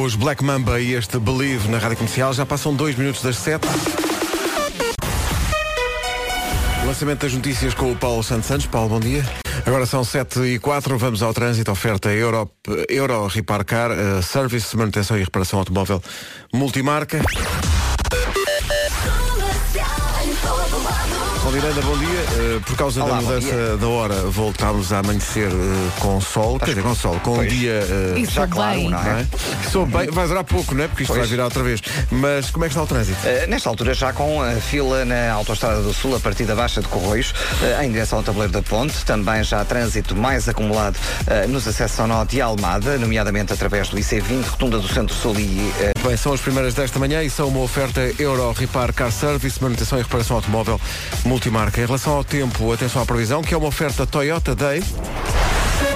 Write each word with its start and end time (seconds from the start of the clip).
Os 0.00 0.14
Black 0.14 0.44
Mamba 0.44 0.80
e 0.80 0.94
este 0.94 1.18
Believe 1.18 1.68
na 1.68 1.78
Rádio 1.78 1.96
Comercial 1.96 2.32
já 2.32 2.46
passam 2.46 2.72
dois 2.72 2.94
minutos 2.94 3.20
das 3.20 3.36
sete. 3.36 3.66
Lançamento 6.86 7.22
das 7.22 7.32
notícias 7.32 7.74
com 7.74 7.90
o 7.90 7.96
Paulo 7.96 8.22
Santos 8.22 8.46
Santos. 8.46 8.66
Paulo, 8.66 8.90
bom 8.90 9.00
dia. 9.00 9.24
Agora 9.66 9.86
são 9.86 10.04
7 10.04 10.40
e 10.40 10.58
4, 10.58 10.96
vamos 10.96 11.22
ao 11.22 11.34
trânsito, 11.34 11.70
oferta 11.70 12.10
Euro, 12.10 12.50
Euro 12.88 13.26
Reparcar, 13.26 13.90
uh, 13.90 14.22
Service, 14.22 14.74
manutenção 14.76 15.18
e 15.18 15.24
reparação 15.24 15.58
automóvel 15.58 16.00
multimarca. 16.54 17.20
Paulo 21.48 21.62
Miranda, 21.62 21.80
bom 21.80 21.96
dia. 21.96 22.08
Uh, 22.56 22.60
por 22.60 22.76
causa 22.76 23.02
Olá, 23.02 23.16
da 23.16 23.22
mudança 23.22 23.76
da 23.78 23.88
hora, 23.88 24.14
voltámos 24.26 24.92
a 24.92 24.98
amanhecer 24.98 25.48
uh, 25.48 25.92
com 25.98 26.20
sol, 26.20 26.58
quer 26.58 26.66
dizer, 26.66 26.82
com 26.82 26.94
sol, 26.94 27.18
com 27.20 27.38
um 27.38 27.46
dia... 27.46 27.80
uh, 28.14 28.18
Isso 28.18 28.32
Já 28.32 28.42
bem. 28.42 28.50
claro, 28.50 28.80
não 28.82 28.90
não 28.90 28.98
é? 28.98 29.20
é? 29.22 29.70
Sou 29.70 29.86
bem, 29.86 30.10
vai 30.10 30.28
durar 30.28 30.44
pouco, 30.44 30.74
não 30.74 30.84
é? 30.84 30.88
Porque 30.88 31.04
isto 31.04 31.12
Pois. 31.14 31.20
vai 31.20 31.28
virar 31.30 31.44
outra 31.44 31.62
vez. 31.62 31.80
Mas 32.10 32.50
como 32.50 32.66
é 32.66 32.68
que 32.68 32.72
está 32.74 32.82
o 32.82 32.86
trânsito? 32.86 33.18
Uh, 33.26 33.48
nesta 33.48 33.66
altura 33.66 33.94
já 33.94 34.12
com 34.12 34.42
a 34.42 34.56
fila 34.56 35.06
na 35.06 35.32
Autostrada 35.32 35.80
do 35.80 35.94
Sul, 35.94 36.16
a 36.16 36.20
partir 36.20 36.44
da 36.44 36.54
Baixa 36.54 36.82
de 36.82 36.88
Corroios, 36.88 37.30
uh, 37.30 37.82
em 37.82 37.92
direção 37.92 38.18
ao 38.18 38.22
tabuleiro 38.22 38.52
da 38.52 38.60
Ponte. 38.60 39.02
Também 39.06 39.42
já 39.42 39.62
há 39.62 39.64
trânsito 39.64 40.14
mais 40.14 40.46
acumulado 40.50 40.96
uh, 40.96 41.48
nos 41.48 41.66
acessos 41.66 41.98
ao 41.98 42.06
Norte 42.06 42.36
e 42.36 42.42
Almada, 42.42 42.98
nomeadamente 42.98 43.54
através 43.54 43.88
do 43.88 43.96
IC20, 43.96 44.44
Rotunda 44.44 44.78
do 44.78 44.88
Centro-Sul 44.88 45.40
e 45.40 45.72
uh, 45.94 46.06
Bem, 46.06 46.14
são 46.14 46.34
as 46.34 46.42
primeiras 46.42 46.74
desta 46.74 46.98
manhã 46.98 47.22
e 47.22 47.30
são 47.30 47.48
uma 47.48 47.60
oferta 47.60 48.00
Euro 48.18 48.52
Repar 48.52 48.92
Car 48.92 49.10
Service, 49.10 49.62
manutenção 49.62 49.98
e 49.98 50.02
reparação 50.02 50.36
automóvel 50.36 50.78
multimarca. 51.38 51.80
Em 51.80 51.86
relação 51.86 52.14
ao 52.14 52.24
tempo, 52.24 52.72
atenção 52.72 53.00
à 53.00 53.06
previsão, 53.06 53.42
que 53.42 53.54
é 53.54 53.56
uma 53.56 53.68
oferta 53.68 54.04
Toyota 54.04 54.54
Day. 54.56 54.82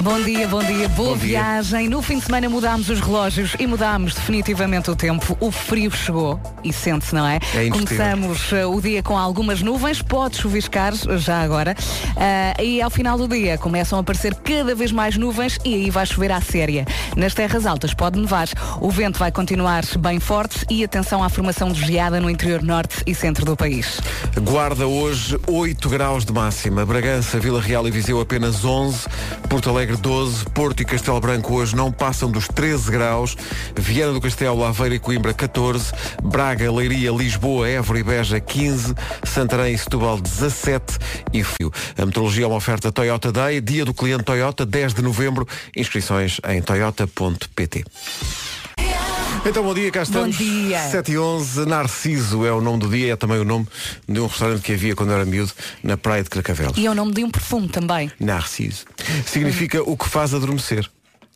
Bom 0.02 0.20
dia, 0.20 0.48
bom 0.48 0.58
dia, 0.64 0.88
boa 0.88 1.10
Bom 1.10 1.16
dia. 1.16 1.38
viagem. 1.38 1.88
No 1.88 2.02
fim 2.02 2.18
de 2.18 2.24
semana 2.24 2.48
mudámos 2.48 2.88
os 2.90 2.98
relógios 2.98 3.54
e 3.56 3.68
mudámos 3.68 4.14
definitivamente 4.14 4.90
o 4.90 4.96
tempo. 4.96 5.36
O 5.38 5.52
frio 5.52 5.92
chegou 5.92 6.40
e 6.64 6.72
sente-se, 6.72 7.14
não 7.14 7.24
é? 7.24 7.38
É. 7.54 7.70
Começamos 7.70 8.52
eh, 8.52 8.66
o 8.66 8.80
dia 8.80 9.00
com 9.00 9.16
algumas 9.16 9.62
nuvens, 9.62 10.02
pode 10.02 10.38
chuviscar 10.38 10.92
já 11.18 11.40
agora. 11.40 11.76
Ah, 12.16 12.60
e 12.60 12.82
ao 12.82 12.90
final 12.90 13.16
do 13.16 13.28
dia 13.28 13.56
começam 13.56 13.96
a 13.96 14.00
aparecer 14.00 14.34
cada 14.34 14.74
vez 14.74 14.90
mais 14.90 15.16
nuvens 15.16 15.56
e 15.64 15.72
aí 15.72 15.88
vai 15.88 16.04
chover 16.04 16.32
à 16.32 16.40
séria. 16.40 16.84
Nas 17.16 17.32
terras 17.32 17.64
altas 17.64 17.94
pode 17.94 18.18
nevar. 18.18 18.48
O 18.80 18.90
vento 18.90 19.20
vai 19.20 19.30
continuar 19.30 19.84
bem 20.00 20.18
forte 20.18 20.66
e 20.68 20.82
atenção 20.82 21.22
à 21.22 21.28
formação 21.28 21.70
de 21.70 21.80
geada 21.80 22.20
no 22.20 22.28
interior 22.28 22.60
norte 22.60 23.04
e 23.06 23.14
centro 23.14 23.44
do 23.44 23.56
país. 23.56 24.00
Guarda 24.50 24.84
hoje 24.84 25.38
8 25.46 25.88
graus 25.88 26.24
de 26.24 26.32
máxima. 26.32 26.84
Bragança, 26.84 27.38
Vila 27.38 27.60
Real 27.60 27.86
e 27.86 27.90
Viseu 27.92 28.20
apenas 28.20 28.64
11. 28.64 29.06
Porto 29.48 29.70
Alegre 29.70 29.91
12. 29.96 30.44
Porto 30.46 30.82
e 30.82 30.84
Castelo 30.84 31.20
Branco 31.20 31.54
hoje 31.54 31.74
não 31.74 31.90
passam 31.90 32.30
dos 32.30 32.48
13 32.48 32.90
graus. 32.90 33.36
Viana 33.76 34.12
do 34.12 34.20
Castelo, 34.20 34.64
Aveira 34.64 34.94
e 34.94 34.98
Coimbra 34.98 35.34
14. 35.34 35.92
Braga, 36.22 36.70
Leiria, 36.70 37.10
Lisboa, 37.10 37.68
Évora 37.68 37.98
e 37.98 38.02
Beja 38.02 38.40
15. 38.40 38.94
Santarém 39.24 39.74
e 39.74 39.78
Setúbal 39.78 40.20
17. 40.20 40.98
E 41.32 41.42
Fio. 41.42 41.72
A 41.96 42.06
meteorologia 42.06 42.44
é 42.44 42.46
uma 42.46 42.56
oferta 42.56 42.92
Toyota 42.92 43.32
Day. 43.32 43.60
Dia 43.60 43.84
do 43.84 43.94
cliente 43.94 44.24
Toyota, 44.24 44.64
10 44.66 44.94
de 44.94 45.02
novembro. 45.02 45.46
Inscrições 45.76 46.40
em 46.48 46.60
toyota.pt. 46.60 47.84
Então, 49.44 49.64
bom 49.64 49.74
dia, 49.74 49.90
cá 49.90 50.04
estamos. 50.04 50.36
Bom 50.36 50.44
dia. 50.44 50.78
7 50.78 51.12
e 51.12 51.18
11, 51.18 51.66
Narciso 51.66 52.46
é 52.46 52.52
o 52.52 52.60
nome 52.60 52.78
do 52.78 52.88
dia, 52.88 53.14
é 53.14 53.16
também 53.16 53.38
o 53.38 53.44
nome 53.44 53.66
de 54.08 54.20
um 54.20 54.26
restaurante 54.26 54.62
que 54.62 54.72
havia 54.72 54.94
quando 54.94 55.12
era 55.12 55.24
miúdo, 55.24 55.52
na 55.82 55.96
praia 55.96 56.22
de 56.22 56.30
Cracavelos. 56.30 56.78
E 56.78 56.86
é 56.86 56.90
o 56.90 56.94
nome 56.94 57.12
de 57.12 57.24
um 57.24 57.30
perfume 57.30 57.68
também. 57.68 58.10
Narciso. 58.20 58.84
Significa 59.26 59.82
o 59.82 59.96
que 59.96 60.08
faz 60.08 60.32
adormecer. 60.32 60.88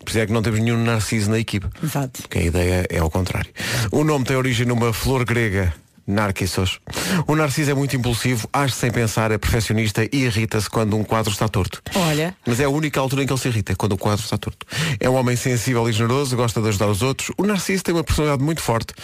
Por 0.04 0.10
isso 0.10 0.20
é 0.20 0.26
que 0.26 0.32
não 0.32 0.40
temos 0.40 0.60
nenhum 0.60 0.82
Narciso 0.84 1.28
na 1.30 1.38
equipa. 1.38 1.68
Exato. 1.82 2.22
Porque 2.22 2.38
a 2.38 2.42
ideia 2.42 2.86
é 2.88 2.98
ao 2.98 3.10
contrário. 3.10 3.50
O 3.90 4.04
nome 4.04 4.24
tem 4.24 4.36
origem 4.36 4.66
numa 4.66 4.92
flor 4.92 5.24
grega. 5.24 5.74
Narcissos. 6.06 6.78
O 7.26 7.34
Narciso 7.34 7.70
é 7.70 7.74
muito 7.74 7.96
impulsivo, 7.96 8.48
age 8.52 8.74
sem 8.74 8.90
pensar, 8.90 9.30
é 9.32 9.38
perfeccionista 9.38 10.04
e 10.04 10.24
irrita-se 10.24 10.68
quando 10.70 10.96
um 10.96 11.02
quadro 11.02 11.32
está 11.32 11.48
torto. 11.48 11.82
Olha. 11.94 12.36
Mas 12.46 12.60
é 12.60 12.64
a 12.64 12.68
única 12.68 13.00
altura 13.00 13.22
em 13.22 13.26
que 13.26 13.32
ele 13.32 13.40
se 13.40 13.48
irrita, 13.48 13.74
quando 13.74 13.92
o 13.92 13.98
quadro 13.98 14.22
está 14.24 14.38
torto. 14.38 14.64
É 15.00 15.10
um 15.10 15.14
homem 15.14 15.36
sensível 15.36 15.88
e 15.88 15.92
generoso, 15.92 16.36
gosta 16.36 16.60
de 16.62 16.68
ajudar 16.68 16.86
os 16.88 17.02
outros. 17.02 17.30
O 17.36 17.44
Narciso 17.44 17.82
tem 17.82 17.94
uma 17.94 18.04
personalidade 18.04 18.42
muito 18.44 18.60
forte 18.60 18.94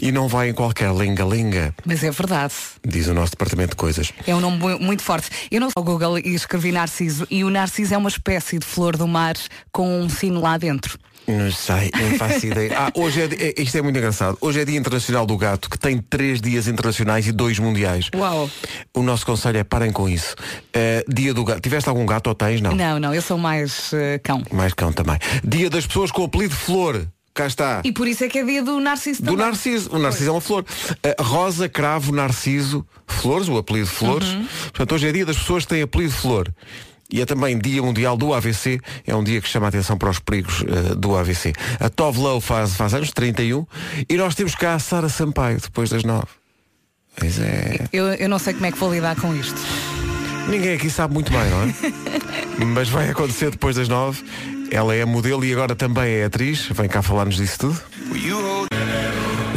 e 0.00 0.10
não 0.10 0.26
vai 0.28 0.48
em 0.50 0.52
qualquer 0.52 0.92
linga-linga, 0.94 1.74
Mas 1.84 2.02
é 2.02 2.10
verdade. 2.10 2.54
diz 2.86 3.06
o 3.06 3.14
nosso 3.14 3.32
departamento 3.32 3.70
de 3.70 3.76
coisas. 3.76 4.12
É 4.26 4.34
um 4.34 4.40
nome 4.40 4.58
mu- 4.58 4.78
muito 4.80 5.02
forte. 5.02 5.28
Eu 5.50 5.60
não 5.60 5.70
sou 5.70 5.84
Google 5.84 6.18
e 6.18 6.34
escrevi 6.34 6.72
Narciso 6.72 7.26
e 7.30 7.44
o 7.44 7.50
Narciso 7.50 7.94
é 7.94 7.98
uma 7.98 8.08
espécie 8.08 8.58
de 8.58 8.66
flor 8.66 8.96
do 8.96 9.06
mar 9.06 9.34
com 9.70 10.00
um 10.00 10.08
sino 10.08 10.40
lá 10.40 10.58
dentro. 10.58 10.98
Não 11.28 11.52
sei, 11.52 11.90
não 11.94 12.16
faço 12.18 12.46
ideia. 12.48 12.72
Ah, 12.76 12.90
hoje 12.94 13.20
é, 13.20 13.24
é- 13.58 13.62
isto 13.62 13.76
é 13.76 13.82
muito 13.82 13.96
engraçado. 13.98 14.36
Hoje 14.40 14.60
é 14.60 14.64
Dia 14.64 14.78
Internacional 14.78 15.26
do 15.26 15.36
Gato, 15.36 15.68
que 15.68 15.78
tem 15.78 15.98
três 15.98 16.40
dias 16.40 16.66
internacionais 16.66 17.26
e 17.26 17.32
dois 17.32 17.58
mundiais. 17.58 18.08
Uau. 18.14 18.50
O 18.94 19.02
nosso 19.02 19.26
conselho 19.26 19.58
é 19.58 19.64
parem 19.64 19.92
com 19.92 20.08
isso. 20.08 20.34
Eh, 20.72 21.04
dia 21.08 21.34
do 21.34 21.44
gato. 21.44 21.60
Tiveste 21.60 21.88
algum 21.88 22.06
gato 22.06 22.28
ou 22.28 22.34
tens? 22.34 22.60
Não. 22.60 22.74
Não, 22.74 22.98
não, 22.98 23.14
eu 23.14 23.20
sou 23.22 23.36
mais 23.38 23.92
eh, 23.92 24.18
cão. 24.24 24.42
Mais 24.50 24.72
cão 24.72 24.92
também. 24.92 25.18
Dia 25.44 25.68
das 25.68 25.86
pessoas 25.86 26.10
com 26.10 26.22
o 26.22 26.24
apelido 26.24 26.54
Flor. 26.54 27.06
Cá 27.34 27.46
está. 27.46 27.82
E 27.84 27.92
por 27.92 28.08
isso 28.08 28.24
é 28.24 28.28
que 28.28 28.38
é 28.38 28.44
dia 28.44 28.64
do 28.64 28.80
Narciso 28.80 29.22
Do 29.22 29.30
também. 29.32 29.46
Narciso. 29.46 29.90
O 29.94 29.98
Narciso 30.00 30.28
é 30.28 30.32
uma 30.32 30.40
flor. 30.40 30.64
Eh, 31.04 31.14
rosa, 31.20 31.68
cravo, 31.68 32.10
Narciso, 32.12 32.84
Flores, 33.06 33.48
o 33.48 33.56
apelido 33.56 33.86
Flores. 33.86 34.28
Uhum. 34.28 34.46
Portanto, 34.72 34.94
hoje 34.96 35.06
é 35.08 35.12
dia 35.12 35.24
das 35.26 35.38
pessoas 35.38 35.62
que 35.64 35.68
têm 35.68 35.82
apelido 35.82 36.12
Flor. 36.14 36.48
E 37.10 37.22
é 37.22 37.26
também 37.26 37.58
Dia 37.58 37.82
Mundial 37.82 38.16
do 38.16 38.34
AVC. 38.34 38.80
É 39.06 39.16
um 39.16 39.24
dia 39.24 39.40
que 39.40 39.48
chama 39.48 39.66
a 39.66 39.68
atenção 39.70 39.96
para 39.96 40.10
os 40.10 40.18
perigos 40.18 40.62
eh, 40.62 40.94
do 40.94 41.16
AVC. 41.16 41.54
A 41.80 41.88
Tove 41.88 42.20
Low 42.20 42.40
faz, 42.40 42.74
faz 42.74 42.92
anos, 42.92 43.10
31. 43.10 43.66
E 44.08 44.16
nós 44.16 44.34
temos 44.34 44.54
cá 44.54 44.74
a 44.74 44.78
Sara 44.78 45.08
Sampaio, 45.08 45.58
depois 45.60 45.88
das 45.88 46.04
9. 46.04 46.26
Pois 47.18 47.38
é. 47.40 47.88
Eu, 47.92 48.08
eu 48.08 48.28
não 48.28 48.38
sei 48.38 48.52
como 48.52 48.66
é 48.66 48.72
que 48.72 48.78
vou 48.78 48.92
lidar 48.92 49.16
com 49.16 49.34
isto. 49.34 49.58
Ninguém 50.48 50.74
aqui 50.74 50.90
sabe 50.90 51.14
muito 51.14 51.32
bem, 51.32 51.48
não 51.50 51.62
é? 51.62 51.74
Mas 52.64 52.88
vai 52.88 53.08
acontecer 53.10 53.50
depois 53.50 53.76
das 53.76 53.88
9. 53.88 54.22
Ela 54.70 54.94
é 54.94 55.04
modelo 55.04 55.44
e 55.44 55.52
agora 55.52 55.74
também 55.74 56.12
é 56.12 56.24
atriz. 56.24 56.66
Vem 56.70 56.88
cá 56.88 57.00
falar-nos 57.00 57.36
disso 57.36 57.58
tudo. 57.58 57.80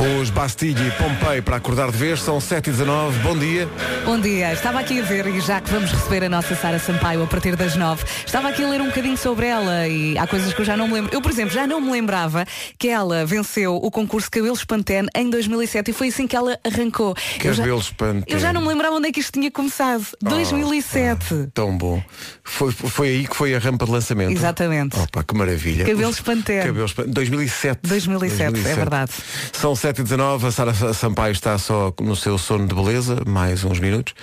Os 0.01 0.31
Bastille 0.31 0.87
e 0.87 0.91
Pompei 0.91 1.43
para 1.43 1.57
acordar 1.57 1.91
de 1.91 1.97
vez 1.97 2.21
são 2.21 2.39
7h19. 2.39 3.11
Bom 3.21 3.37
dia. 3.37 3.69
Bom 4.03 4.19
dia, 4.19 4.51
estava 4.51 4.79
aqui 4.79 4.99
a 4.99 5.03
ver 5.03 5.27
e 5.27 5.39
já 5.39 5.61
que 5.61 5.69
vamos 5.69 5.91
receber 5.91 6.23
a 6.23 6.29
nossa 6.29 6.55
Sara 6.55 6.79
Sampaio 6.79 7.21
a 7.21 7.27
partir 7.27 7.55
das 7.55 7.75
nove, 7.75 8.03
estava 8.25 8.49
aqui 8.49 8.63
a 8.63 8.69
ler 8.69 8.81
um 8.81 8.87
bocadinho 8.87 9.15
sobre 9.15 9.45
ela 9.45 9.87
e 9.87 10.17
há 10.17 10.25
coisas 10.25 10.53
que 10.53 10.61
eu 10.61 10.65
já 10.65 10.75
não 10.75 10.87
me 10.87 10.95
lembro. 10.95 11.13
Eu, 11.13 11.21
por 11.21 11.29
exemplo, 11.29 11.53
já 11.53 11.67
não 11.67 11.79
me 11.79 11.91
lembrava 11.91 12.47
que 12.79 12.87
ela 12.89 13.23
venceu 13.27 13.75
o 13.75 13.91
concurso 13.91 14.29
Cabelos 14.31 14.63
Pantene 14.65 15.07
em 15.15 15.29
2007 15.29 15.91
e 15.91 15.93
foi 15.93 16.07
assim 16.07 16.25
que 16.25 16.35
ela 16.35 16.57
arrancou. 16.65 17.15
Eu 17.43 17.53
já- 17.53 17.61
Cabelos 17.63 17.91
Pantene. 17.91 18.25
Eu 18.27 18.39
já 18.39 18.51
não 18.51 18.61
me 18.61 18.69
lembrava 18.69 18.95
onde 18.95 19.07
é 19.07 19.11
que 19.11 19.19
isto 19.19 19.31
tinha 19.33 19.51
começado. 19.51 20.03
2007. 20.23 21.49
Tão 21.53 21.77
bom. 21.77 22.01
Foi, 22.43 22.71
foi 22.71 23.07
aí 23.09 23.27
que 23.27 23.35
foi 23.35 23.53
a 23.53 23.59
rampa 23.59 23.85
de 23.85 23.91
lançamento. 23.91 24.31
Exatamente. 24.31 24.97
Opa, 24.99 25.23
que 25.23 25.35
maravilha. 25.35 25.85
Cabelos 25.85 26.15
Os- 26.15 26.21
Pantene. 26.21 26.65
Cabelos 26.65 26.91
Pantene. 26.93 27.13
2007. 27.13 27.79
2007, 27.87 28.59
é 28.67 28.73
verdade. 28.75 29.11
São 29.53 29.75
7h19, 29.91 30.45
a 30.45 30.51
Sara 30.51 30.93
Sampaio 30.93 31.33
está 31.33 31.57
só 31.57 31.93
no 31.99 32.15
seu 32.15 32.37
sono 32.37 32.65
de 32.65 32.73
beleza, 32.73 33.17
mais 33.27 33.63
uns 33.65 33.77
minutos, 33.77 34.13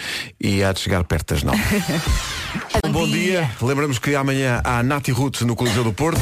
e 0.40 0.64
há 0.64 0.72
de 0.72 0.80
chegar 0.80 1.04
perto 1.04 1.34
das 1.34 1.42
9. 1.42 1.58
Bom 2.90 3.06
dia. 3.06 3.50
Lembramos 3.60 3.98
que 3.98 4.14
amanhã 4.14 4.62
há 4.64 4.82
Nati 4.82 5.12
Roots 5.12 5.42
no 5.42 5.54
Coliseu 5.54 5.84
do 5.84 5.92
Porto. 5.92 6.20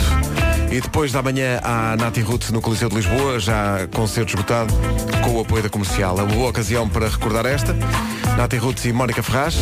E 0.71 0.81
depois 0.81 1.13
da 1.13 1.23
manhã 1.23 1.61
há 1.63 1.97
Nati 1.97 2.21
Roots 2.23 2.51
no 2.51 2.61
Coliseu 2.61 2.89
de 2.89 2.97
Lisboa, 2.97 3.39
já 3.39 3.87
concerto 3.95 4.31
esgotado, 4.31 4.75
com 5.23 5.37
o 5.37 5.41
apoio 5.41 5.63
da 5.63 5.69
comercial. 5.69 6.19
É 6.19 6.25
uma 6.25 6.35
boa 6.35 6.51
ocasião 6.51 6.89
para 6.89 7.09
recordar 7.09 7.47
esta. 7.47 7.73
Nati 8.37 8.57
Roots 8.57 8.85
e 8.85 8.93
Mónica 8.93 9.23
Ferraz. 9.23 9.55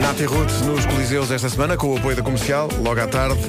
Nati 0.00 0.24
Roots 0.24 0.62
nos 0.62 0.86
Coliseus 0.86 1.30
esta 1.30 1.50
semana, 1.50 1.76
com 1.76 1.92
o 1.92 1.98
apoio 1.98 2.16
da 2.16 2.22
comercial. 2.22 2.68
Logo 2.82 2.98
à 2.98 3.06
tarde, 3.06 3.40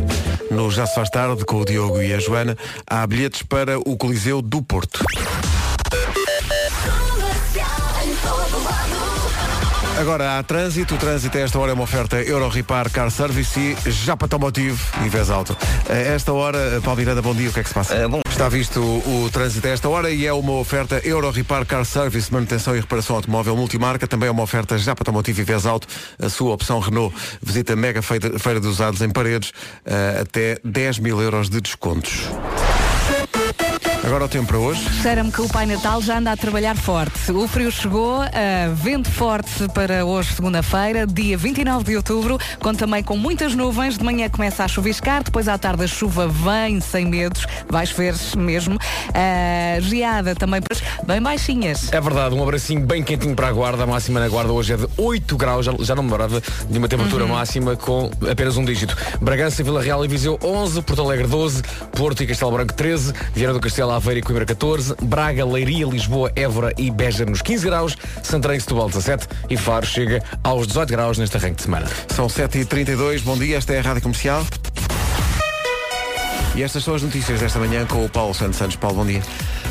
no 0.51 0.69
Já 0.69 0.85
se 0.85 0.95
faz 0.95 1.09
tarde, 1.09 1.45
com 1.45 1.61
o 1.61 1.65
Diogo 1.65 2.01
e 2.01 2.13
a 2.13 2.19
Joana, 2.19 2.57
há 2.85 3.07
bilhetes 3.07 3.43
para 3.43 3.79
o 3.79 3.95
Coliseu 3.95 4.41
do 4.41 4.61
Porto. 4.61 4.99
Agora 9.99 10.39
há 10.39 10.43
trânsito. 10.43 10.95
O 10.95 10.97
trânsito 10.97 11.37
a 11.37 11.41
esta 11.41 11.59
hora 11.59 11.71
é 11.71 11.73
uma 11.73 11.83
oferta 11.83 12.21
Euro 12.21 12.47
Repar 12.47 12.89
Car 12.89 13.11
Service 13.11 13.59
e 13.59 13.91
Japa 13.91 14.25
Automotive 14.25 14.79
e 15.05 15.09
Vez 15.09 15.29
Alto. 15.29 15.57
A 15.89 15.93
esta 15.93 16.31
hora, 16.31 16.79
Paulo 16.81 16.99
Miranda, 16.99 17.21
bom 17.21 17.35
dia. 17.35 17.49
O 17.49 17.53
que 17.53 17.59
é 17.59 17.63
que 17.63 17.67
se 17.67 17.75
passa? 17.75 17.93
Eh, 17.95 18.07
bom. 18.07 18.21
Está 18.29 18.47
visto 18.47 18.79
o, 18.79 19.29
trânsito 19.29 19.67
a 19.67 19.71
esta 19.71 19.89
hora 19.89 20.09
e 20.09 20.25
é 20.25 20.31
uma 20.31 20.53
oferta 20.53 21.01
Euro 21.03 21.29
Repar 21.29 21.65
Car 21.65 21.83
Service, 21.83 22.31
manutenção 22.31 22.73
e 22.77 22.79
reparação 22.79 23.17
automóvel 23.17 23.57
multimarca. 23.57 24.07
Também 24.07 24.29
é 24.29 24.31
uma 24.31 24.43
oferta 24.43 24.77
Japa 24.77 25.01
Automotive 25.01 25.41
e 25.41 25.43
Vez 25.43 25.65
Alto. 25.65 25.85
A 26.17 26.29
sua 26.29 26.53
opção 26.53 26.79
Renault. 26.79 27.13
Visita 27.41 27.75
mega 27.75 28.01
feira, 28.01 28.39
feira 28.39 28.61
de 28.61 28.67
usados 28.67 29.01
em 29.01 29.09
paredes. 29.09 29.51
eh, 29.85 30.19
até 30.21 30.57
10 30.63 30.99
mil 30.99 31.21
euros 31.21 31.49
de 31.49 31.59
descontos. 31.59 32.29
Agora 34.09 34.25
o 34.25 34.27
tempo 34.27 34.47
para 34.47 34.57
hoje. 34.57 34.81
Cheira-me 35.03 35.31
que 35.31 35.39
o 35.39 35.47
Pai 35.47 35.67
Natal 35.67 36.01
já 36.01 36.17
anda 36.17 36.31
a 36.31 36.35
trabalhar 36.35 36.75
forte. 36.75 37.31
O 37.31 37.47
frio 37.47 37.71
chegou, 37.71 38.23
uh, 38.23 38.73
vento 38.73 39.07
forte 39.07 39.67
para 39.71 40.03
hoje, 40.03 40.33
segunda-feira, 40.33 41.05
dia 41.05 41.37
29 41.37 41.83
de 41.83 41.95
outubro, 41.95 42.39
com 42.59 42.73
também 42.73 43.03
com 43.03 43.15
muitas 43.15 43.53
nuvens. 43.53 43.99
De 43.99 44.03
manhã 44.03 44.27
começa 44.27 44.63
a 44.63 44.67
chuviscar, 44.67 45.23
depois 45.23 45.47
à 45.47 45.59
tarde 45.59 45.83
a 45.83 45.87
chuva 45.87 46.27
vem 46.27 46.81
sem 46.81 47.05
medos, 47.05 47.45
vai 47.69 47.85
chover 47.85 48.15
mesmo. 48.35 48.77
Uh, 48.77 49.81
geada 49.81 50.33
também, 50.33 50.59
bem 51.05 51.21
baixinhas. 51.21 51.93
É 51.93 52.01
verdade, 52.01 52.33
um 52.33 52.41
abracinho 52.41 52.81
bem 52.81 53.03
quentinho 53.03 53.35
para 53.35 53.49
a 53.49 53.51
guarda. 53.51 53.83
A 53.83 53.87
máxima 53.87 54.19
na 54.19 54.27
guarda 54.27 54.51
hoje 54.51 54.73
é 54.73 54.77
de 54.77 54.87
8 54.97 55.37
graus, 55.37 55.67
já, 55.67 55.71
já 55.81 55.93
não 55.93 56.01
me 56.01 56.09
lembrava 56.09 56.41
de 56.67 56.77
uma 56.79 56.87
temperatura 56.87 57.25
uhum. 57.25 57.35
máxima 57.35 57.75
com 57.75 58.09
apenas 58.27 58.57
um 58.57 58.65
dígito. 58.65 58.97
Bragança, 59.21 59.63
Vila 59.63 59.83
Real 59.83 60.03
e 60.03 60.07
Viseu 60.07 60.39
11, 60.43 60.81
Porto 60.81 61.03
Alegre 61.03 61.27
12, 61.27 61.61
Porto 61.91 62.23
e 62.23 62.25
Castelo 62.25 62.51
Branco 62.53 62.73
13, 62.73 63.13
Viana 63.35 63.53
do 63.53 63.59
Castelo, 63.59 63.98
Aveiro 63.99 64.21
e 64.21 64.23
Coimbra 64.23 64.45
14, 64.45 64.95
Braga, 65.03 65.45
Leiria, 65.45 65.85
Lisboa, 65.85 66.31
Évora 66.33 66.73
e 66.77 66.89
Beja 66.89 67.25
nos 67.25 67.41
15 67.41 67.65
graus, 67.65 67.97
Santarém, 68.23 68.57
Setúbal 68.57 68.87
17 68.87 69.27
e 69.49 69.57
Faro 69.57 69.85
chega 69.85 70.23
aos 70.41 70.67
18 70.67 70.89
graus 70.89 71.17
neste 71.17 71.35
arranque 71.35 71.57
de 71.57 71.63
semana. 71.63 71.85
São 72.07 72.27
7h32, 72.27 73.21
bom 73.23 73.37
dia, 73.37 73.57
esta 73.57 73.73
é 73.73 73.79
a 73.79 73.81
Rádio 73.81 74.01
Comercial. 74.01 74.45
E 76.59 76.61
estas 76.61 76.83
são 76.83 76.93
as 76.93 77.01
notícias 77.01 77.39
desta 77.39 77.57
manhã 77.57 77.85
com 77.85 78.03
o 78.03 78.09
Paulo 78.09 78.33
Santos 78.33 78.57
Santos. 78.57 78.75
Paulo, 78.75 78.97
bom 78.97 79.05
dia. 79.05 79.23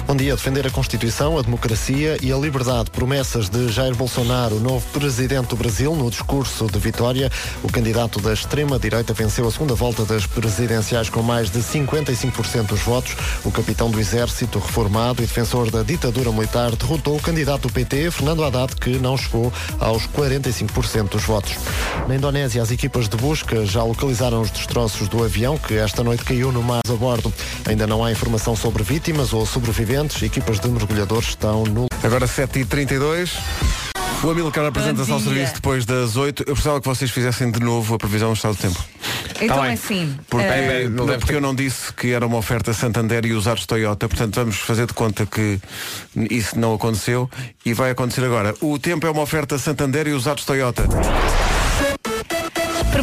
Bom 0.07 0.17
dia. 0.17 0.35
Defender 0.35 0.67
a 0.67 0.71
Constituição, 0.71 1.37
a 1.37 1.43
democracia 1.43 2.17
e 2.23 2.33
a 2.33 2.37
liberdade. 2.39 2.91
Promessas 2.91 3.51
de 3.51 3.69
Jair 3.69 3.95
Bolsonaro, 3.95 4.59
novo 4.59 4.87
presidente 4.91 5.49
do 5.49 5.57
Brasil, 5.57 5.95
no 5.95 6.09
discurso 6.09 6.67
de 6.67 6.79
vitória. 6.79 7.31
O 7.63 7.71
candidato 7.71 8.23
da 8.23 8.33
extrema-direita 8.33 9.13
venceu 9.13 9.47
a 9.47 9.51
segunda 9.51 9.75
volta 9.75 10.07
das 10.07 10.25
presidenciais 10.25 11.11
com 11.11 11.21
mais 11.21 11.51
de 11.51 11.59
55% 11.59 12.69
dos 12.69 12.81
votos. 12.81 13.15
O 13.45 13.51
capitão 13.51 13.91
do 13.91 14.01
Exército, 14.01 14.59
reformado 14.59 15.23
e 15.23 15.27
defensor 15.27 15.71
da 15.71 15.83
ditadura 15.83 16.33
militar, 16.33 16.75
derrotou 16.75 17.19
o 17.19 17.21
candidato 17.21 17.69
do 17.69 17.71
PT, 17.75 18.11
Fernando 18.13 18.43
Haddad, 18.43 18.75
que 18.77 18.97
não 18.99 19.15
chegou 19.19 19.53
aos 19.79 20.07
45% 20.07 21.11
dos 21.11 21.25
votos. 21.25 21.53
Na 22.09 22.17
Indonésia, 22.17 22.63
as 22.63 22.71
equipas 22.71 23.11
de 23.11 23.19
busca 23.19 23.67
já 23.67 23.83
localizaram 23.83 24.41
os 24.41 24.51
destroços 24.51 25.07
do 25.07 25.23
avião 25.23 25.59
que 25.59 25.75
esta 25.75 26.03
noite 26.03 26.25
caiu 26.25 26.51
no 26.51 26.63
mar 26.63 26.78
a 26.87 26.97
bordo. 26.97 27.33
Ainda 27.67 27.87
não 27.87 28.05
há 28.05 28.13
informação 28.13 28.55
sobre 28.55 28.83
vítimas 28.83 29.33
ou 29.33 29.45
sobreviventes. 29.45 30.23
Equipas 30.23 30.61
de 30.61 30.69
mergulhadores 30.69 31.31
estão 31.31 31.65
no. 31.65 31.87
Agora 32.03 32.27
7h32. 32.27 33.31
O 34.23 34.31
Amilcar 34.31 34.67
apresenta-se 34.67 35.13
ao 35.13 35.21
serviço 35.21 35.55
depois 35.55 35.85
das 35.85 36.17
8. 36.17 36.43
Eu 36.43 36.55
precisava 36.55 36.81
que 36.81 36.89
vocês 36.89 37.11
fizessem 37.11 37.51
de 37.51 37.61
novo 37.61 37.95
a 37.95 37.99
previsão 37.99 38.31
do 38.31 38.37
estado 38.37 38.57
do 38.57 38.61
tempo. 38.61 38.85
Então 39.41 39.59
tá 39.59 39.69
é 39.69 39.73
assim. 39.73 40.17
Porque, 40.29 40.47
é, 40.47 40.89
não, 40.89 41.07
porque 41.07 41.35
eu 41.35 41.41
não 41.41 41.55
disse 41.55 41.93
que 41.93 42.13
era 42.13 42.27
uma 42.27 42.37
oferta 42.37 42.73
Santander 42.73 43.25
e 43.25 43.33
usados 43.33 43.65
Toyota, 43.67 44.09
portanto 44.09 44.35
vamos 44.35 44.57
fazer 44.57 44.87
de 44.87 44.93
conta 44.93 45.25
que 45.25 45.61
isso 46.31 46.59
não 46.59 46.75
aconteceu 46.75 47.31
e 47.65 47.73
vai 47.73 47.91
acontecer 47.91 48.25
agora. 48.25 48.55
O 48.61 48.79
tempo 48.79 49.07
é 49.07 49.11
uma 49.11 49.23
oferta 49.23 49.57
Santander 49.57 50.09
e 50.09 50.13
usados 50.13 50.45
Toyota. 50.45 50.85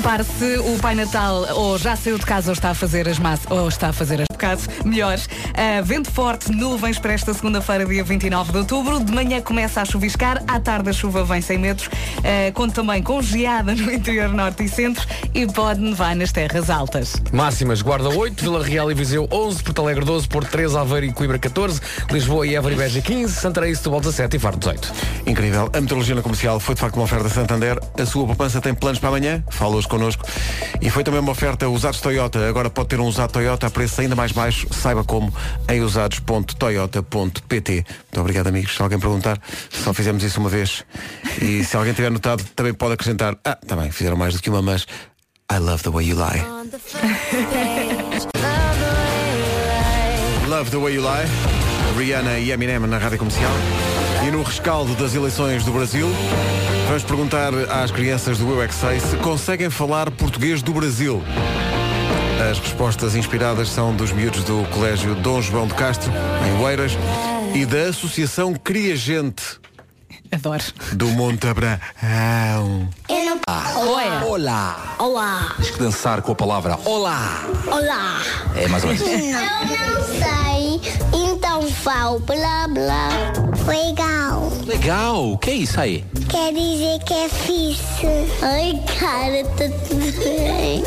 Prepare-se, 0.05 0.59
o 0.59 0.77
Pai 0.77 0.93
Natal 0.93 1.47
ou 1.55 1.79
já 1.79 1.95
saiu 1.95 2.19
de 2.19 2.27
casa 2.27 2.51
ou 2.51 2.53
está 2.53 2.69
a 2.69 2.73
fazer 2.75 3.09
as 3.09 3.17
massas, 3.17 3.49
ou 3.49 3.67
está 3.67 3.87
a 3.87 3.93
fazer 3.93 4.21
as 4.21 4.27
bocados, 4.29 4.67
melhor. 4.85 5.17
Uh, 5.17 5.83
vento 5.83 6.11
forte, 6.11 6.51
nuvens 6.51 6.99
para 6.99 7.13
esta 7.13 7.33
segunda-feira, 7.33 7.87
dia 7.87 8.03
29 8.03 8.51
de 8.51 8.57
outubro. 8.59 9.03
De 9.03 9.11
manhã 9.11 9.41
começa 9.41 9.81
a 9.81 9.85
chuviscar, 9.85 10.43
à 10.47 10.59
tarde 10.59 10.91
a 10.91 10.93
chuva 10.93 11.23
vem 11.23 11.41
sem 11.41 11.57
medos. 11.57 11.87
Uh, 11.87 12.53
conto 12.53 12.75
também 12.75 13.01
com 13.01 13.19
geada 13.19 13.73
no 13.73 13.91
interior 13.91 14.29
norte 14.29 14.65
e 14.65 14.69
centro 14.69 15.07
e 15.33 15.47
pode 15.47 15.81
nevar 15.81 16.15
nas 16.15 16.31
terras 16.31 16.69
altas. 16.69 17.15
Máximas, 17.31 17.81
Guarda 17.81 18.09
8, 18.09 18.43
Vila 18.43 18.63
Real 18.63 18.91
e 18.91 18.93
Viseu 18.93 19.27
11, 19.31 19.63
Porto 19.63 19.81
Alegre 19.81 20.05
12, 20.05 20.27
Porto 20.27 20.51
13, 20.51 20.77
Aveiro 20.77 21.07
e 21.07 21.13
Coimbra 21.13 21.39
14, 21.39 21.81
Lisboa 22.11 22.45
e 22.45 22.55
Évora 22.55 22.75
e 22.75 22.77
Beja 22.77 23.01
15, 23.01 23.33
Santarém 23.33 23.71
e 23.71 23.75
Setúbal 23.75 24.01
17 24.01 24.35
e 24.35 24.39
Faro 24.39 24.57
18. 24.57 24.93
Incrível. 25.25 25.67
A 25.73 25.81
meteorologia 25.81 26.21
comercial 26.21 26.59
foi 26.59 26.75
de 26.75 26.81
facto 26.81 26.95
uma 26.95 27.05
oferta 27.05 27.27
Santander. 27.27 27.79
A 27.99 28.05
sua 28.05 28.27
poupança 28.27 28.61
tem 28.61 28.71
planos 28.71 28.99
para 28.99 29.09
amanhã? 29.09 29.43
Fala 29.49 29.75
hoje 29.75 29.87
connosco. 29.95 30.23
E 30.81 30.89
foi 30.89 31.03
também 31.03 31.19
uma 31.19 31.31
oferta 31.31 31.69
usados 31.69 32.01
Toyota. 32.01 32.47
Agora 32.47 32.69
pode 32.69 32.89
ter 32.89 32.99
um 32.99 33.05
usado 33.05 33.31
Toyota 33.31 33.67
a 33.67 33.69
preço 33.69 34.01
ainda 34.01 34.15
mais 34.15 34.31
baixo. 34.31 34.67
Saiba 34.71 35.03
como 35.03 35.31
em 35.69 35.81
usados.toyota.pt. 35.81 37.73
Muito 37.73 38.19
obrigado, 38.19 38.47
amigos. 38.47 38.75
Se 38.75 38.81
alguém 38.81 38.99
perguntar, 38.99 39.39
só 39.69 39.93
fizemos 39.93 40.23
isso 40.23 40.39
uma 40.39 40.49
vez. 40.49 40.83
E 41.41 41.63
se 41.63 41.77
alguém 41.77 41.93
tiver 41.93 42.11
notado, 42.11 42.43
também 42.55 42.73
pode 42.73 42.93
acrescentar. 42.93 43.37
Ah, 43.43 43.57
também, 43.67 43.87
tá 43.87 43.93
fizeram 43.93 44.17
mais 44.17 44.33
do 44.33 44.41
que 44.41 44.49
uma, 44.49 44.61
mas 44.61 44.85
I 45.51 45.57
love 45.59 45.83
the 45.83 45.89
way 45.89 46.07
you 46.07 46.17
lie. 46.17 46.41
love 50.47 50.71
the 50.71 50.77
way 50.77 50.95
you 50.95 51.01
lie. 51.01 51.25
Rihanna 51.97 52.39
e 52.39 52.51
Eminem 52.51 52.79
na 52.79 52.97
rádio 52.97 53.19
comercial. 53.19 53.51
E 54.25 54.31
no 54.31 54.41
rescaldo 54.41 54.95
das 54.95 55.13
eleições 55.13 55.63
do 55.63 55.71
Brasil, 55.71 56.07
vamos 56.87 57.03
perguntar 57.03 57.53
às 57.69 57.91
crianças 57.91 58.39
do 58.39 58.49
Eu 58.49 58.63
é 58.63 58.67
se 58.69 59.15
conseguem 59.17 59.69
falar 59.69 60.09
português 60.09 60.63
do 60.63 60.73
Brasil. 60.73 61.23
As 62.49 62.57
respostas 62.57 63.15
inspiradas 63.15 63.69
são 63.69 63.95
dos 63.95 64.11
miúdos 64.11 64.43
do 64.43 64.65
Colégio 64.71 65.13
Dom 65.13 65.41
João 65.43 65.67
de 65.67 65.75
Castro, 65.75 66.11
em 66.47 66.63
Oeiras, 66.63 66.93
e 67.53 67.67
da 67.67 67.89
Associação 67.89 68.55
Cria 68.55 68.95
Gente. 68.95 69.59
Adoro. 70.31 70.63
Do 70.93 71.07
Monte 71.09 71.47
Abraão. 71.47 72.89
Eu 73.07 73.25
não... 73.25 73.39
Ah. 73.47 73.73
Oi. 73.77 74.27
Olá. 74.27 74.95
Olá. 74.97 75.53
Tens 75.57 75.69
que 75.69 75.79
dançar 75.79 76.23
com 76.23 76.31
a 76.31 76.35
palavra 76.35 76.79
olá. 76.83 77.43
Olá. 77.67 78.21
É 78.55 78.67
mais 78.67 78.83
ou 78.83 78.89
menos. 78.89 79.07
Eu 79.07 79.93
não 79.93 80.03
sei, 80.03 80.81
falo 81.75 82.19
blá 82.19 82.67
blá. 82.69 83.09
Legal. 83.67 84.51
Legal. 84.65 85.31
O 85.33 85.37
que 85.37 85.49
é 85.49 85.53
isso 85.55 85.79
aí? 85.79 86.03
Quer 86.29 86.53
dizer 86.53 86.99
que 87.03 87.13
é 87.13 87.29
fixe. 87.29 88.07
Ai, 88.41 88.81
cara, 88.99 89.43
tá 89.55 89.65
tudo 89.87 90.23
bem. 90.23 90.83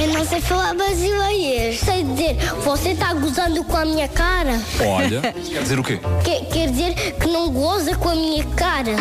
Eu 0.00 0.14
não 0.14 0.24
sei 0.24 0.40
falar 0.40 0.74
brasileiro. 0.74 1.76
Sei 1.76 2.04
dizer, 2.04 2.36
você 2.64 2.94
tá 2.94 3.12
gozando 3.14 3.64
com 3.64 3.76
a 3.76 3.84
minha 3.84 4.08
cara? 4.08 4.60
Olha, 4.80 5.20
quer 5.32 5.62
dizer 5.62 5.78
o 5.78 5.82
quê? 5.84 6.00
Quer, 6.24 6.44
quer 6.46 6.70
dizer 6.70 6.94
que 7.18 7.26
não 7.26 7.50
goza 7.50 7.94
com 7.96 8.10
a 8.10 8.14
minha 8.14 8.44
cara? 8.56 8.92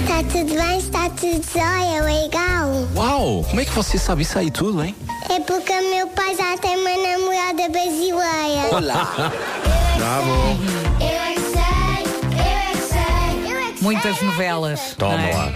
Está 0.00 0.22
tudo 0.22 0.54
bem, 0.54 0.78
está 0.78 1.08
tudo 1.10 1.42
jóia, 1.52 2.02
legal. 2.02 2.88
Uau, 2.94 3.44
como 3.48 3.60
é 3.60 3.64
que 3.64 3.72
você 3.72 3.96
sabe 3.98 4.22
isso 4.22 4.38
aí 4.38 4.50
tudo, 4.50 4.82
hein? 4.84 4.94
É 5.30 5.40
porque 5.40 5.72
meu 5.80 6.06
pai 6.08 6.34
já 6.36 6.56
tem 6.58 6.76
uma 6.76 6.90
namorada 6.90 7.68
brasileira. 7.70 8.76
Olá. 8.76 9.32
Bravo. 10.04 10.58
Eu 11.00 11.06
é 11.06 11.32
que 11.32 11.40
sei, 11.40 12.04
eu 12.34 12.44
é 12.44 12.72
que 12.72 12.78
sei, 12.82 13.52
eu 13.52 13.58
é 13.58 13.72
que 13.72 13.82
Muitas 13.82 14.18
sei. 14.18 14.28
novelas. 14.28 14.80
Toma 14.98 15.16
não 15.16 15.24
é? 15.24 15.32
lá. 15.32 15.52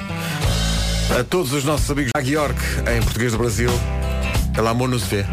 A 1.21 1.25
todos 1.25 1.53
os 1.53 1.65
nossos 1.65 1.91
amigos 1.91 2.13
da 2.15 2.21
York, 2.23 2.59
em 2.97 3.03
português 3.03 3.33
do 3.33 3.39
Brasil, 3.39 3.69
pela 4.55 4.71
amor 4.71 4.89
nos 4.89 5.03
vê. 5.05 5.27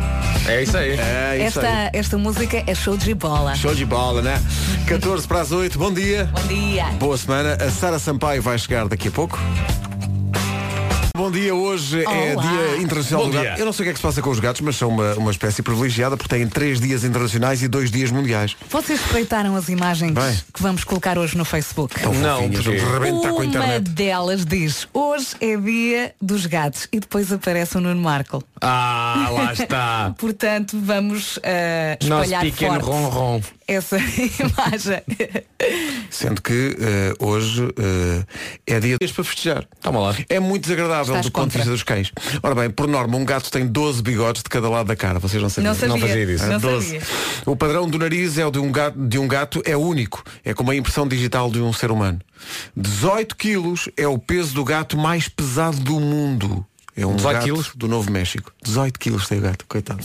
É 0.50 0.64
isso 0.64 0.78
aí. 0.78 1.00
É 1.00 1.48
isso 1.48 1.62
aí. 1.62 1.66
Esta, 1.66 1.98
esta 1.98 2.18
música 2.18 2.62
é 2.68 2.76
show 2.76 2.98
de 2.98 3.14
bola. 3.14 3.56
Show 3.56 3.74
de 3.74 3.86
bola, 3.86 4.22
né? 4.22 4.38
14 4.86 5.26
para 5.26 5.40
as 5.40 5.52
8, 5.54 5.80
bom 5.80 5.94
dia. 5.94 6.30
Bom 6.34 6.48
dia. 6.50 6.88
Boa 7.00 7.18
semana. 7.18 7.54
A 7.54 7.72
Sara 7.72 7.98
Sampaio 7.98 8.42
vai 8.42 8.60
chegar 8.60 8.86
daqui 8.86 9.07
a 9.07 9.12
pouco. 9.12 9.40
Bom 11.16 11.31
dia, 11.31 11.56
hoje 11.56 12.04
é 12.04 12.34
Olá. 12.34 12.44
Dia 12.44 12.78
Internacional 12.84 13.26
Bom 13.26 13.31
do 13.31 13.40
dia. 13.40 13.50
Gato. 13.52 13.60
Eu 13.60 13.66
não 13.66 13.72
sei 13.72 13.84
o 13.84 13.86
que 13.86 13.90
é 13.92 13.94
que 13.94 14.00
se 14.00 14.04
passa 14.04 14.22
com 14.22 14.30
os 14.30 14.40
gatos, 14.40 14.60
mas 14.60 14.76
são 14.76 14.90
uma, 14.90 15.14
uma 15.14 15.31
espécie 15.31 15.62
privilegiada 15.64 16.18
porque 16.18 16.36
têm 16.36 16.45
três 16.45 16.78
dias 16.80 17.06
internacionais 17.06 17.64
e 17.64 17.69
dois 17.69 17.90
dias 17.90 18.12
mundiais. 18.12 18.56
Vocês 18.69 19.00
respeitaram 19.02 19.56
as 19.56 19.69
imagens 19.69 20.12
Bem. 20.12 20.40
que 20.54 20.62
vamos 20.62 20.84
colocar 20.84 21.18
hoje 21.18 21.38
no 21.38 21.45
Facebook? 21.45 21.98
Tão 22.02 22.14
Não, 22.16 22.42
fofinhas, 22.42 22.64
porque- 22.66 22.80
rebentar 22.80 23.22
com 23.22 23.28
a 23.28 23.31
Uma 23.34 23.45
internet. 23.45 23.90
delas 23.92 24.45
diz, 24.45 24.88
hoje 24.94 25.28
é 25.40 25.56
dia 25.56 26.14
dos 26.22 26.45
gatos 26.48 26.88
e 26.92 27.00
depois 27.00 27.31
aparece 27.31 27.78
o 27.78 27.81
Nuno 27.81 28.02
Marco. 28.02 28.44
Ah, 28.60 29.30
lá 29.31 29.54
está. 29.56 30.14
Portanto, 30.18 30.78
vamos 30.84 31.40
ah, 31.44 31.98
Nosso 32.06 32.24
espalhar 32.24 32.42
pequeno 32.44 32.80
forte 32.81 32.90
ronron. 32.90 33.42
essa 33.69 33.98
imagem. 34.04 35.02
Sendo 36.10 36.42
que 36.42 36.76
eh, 36.80 37.14
hoje 37.19 37.68
eh, 37.78 38.24
é 38.68 38.80
dia 38.80 38.98
para 39.00 39.24
festejar. 39.24 39.66
Toma 39.81 40.00
lá. 40.00 40.16
É 40.30 40.40
muito 40.40 40.64
desagradável 40.64 41.05
Estás 41.07 41.26
do 41.26 41.31
ponto 41.31 41.52
de 41.52 41.57
vista 41.57 41.71
dos 41.71 41.83
cães. 41.83 42.12
Ora 42.42 42.56
bem, 42.56 42.69
por 42.69 42.88
norma, 42.88 43.18
um 43.18 43.26
gato 43.26 43.52
tem 43.52 43.66
12 43.66 44.02
bigodes 44.02 44.44
de 44.44 44.50
cada 44.50 44.69
lado 44.69 44.88
da 44.88 44.95
cara. 44.95 45.19
Vocês 45.19 45.42
não 45.42 45.50
sabiam? 45.50 45.74
Não 45.74 45.80
sabia. 45.80 45.95
Não 45.95 46.07
fazia 46.07 46.26
disso. 46.26 46.47
Não 46.47 46.59
12. 46.59 46.85
sabia. 46.85 47.02
O 47.45 47.56
padrão 47.56 47.90
do 47.90 47.97
nariz 47.97 48.38
é 48.38 48.45
o 48.45 48.52
de 48.52 48.59
um, 48.59 48.71
gato, 48.71 48.97
de 48.97 49.18
um 49.18 49.28
gato, 49.28 49.62
é 49.66 49.76
único. 49.76 50.24
É 50.44 50.54
como 50.54 50.71
a 50.71 50.76
impressão 50.76 51.07
digital 51.07 51.50
de 51.50 51.62
um 51.62 51.71
ser 51.74 51.92
humano. 51.92 52.19
18 52.76 53.35
quilos 53.35 53.90
é 53.95 54.07
o 54.07 54.18
peso 54.18 54.54
do 54.54 54.64
gato 54.64 54.97
mais 54.97 55.28
pesado 55.28 55.80
do 55.80 56.00
mundo. 56.00 56.66
É 56.95 57.06
um 57.06 57.16
18 57.16 57.33
gato 57.33 57.44
quilos? 57.44 57.71
do 57.76 57.88
Novo 57.88 58.09
México. 58.09 58.52
18 58.64 59.00
quilos 59.00 59.28
tem 59.28 59.40
o 59.40 59.42
gato, 59.42 59.66
coitado. 59.68 60.04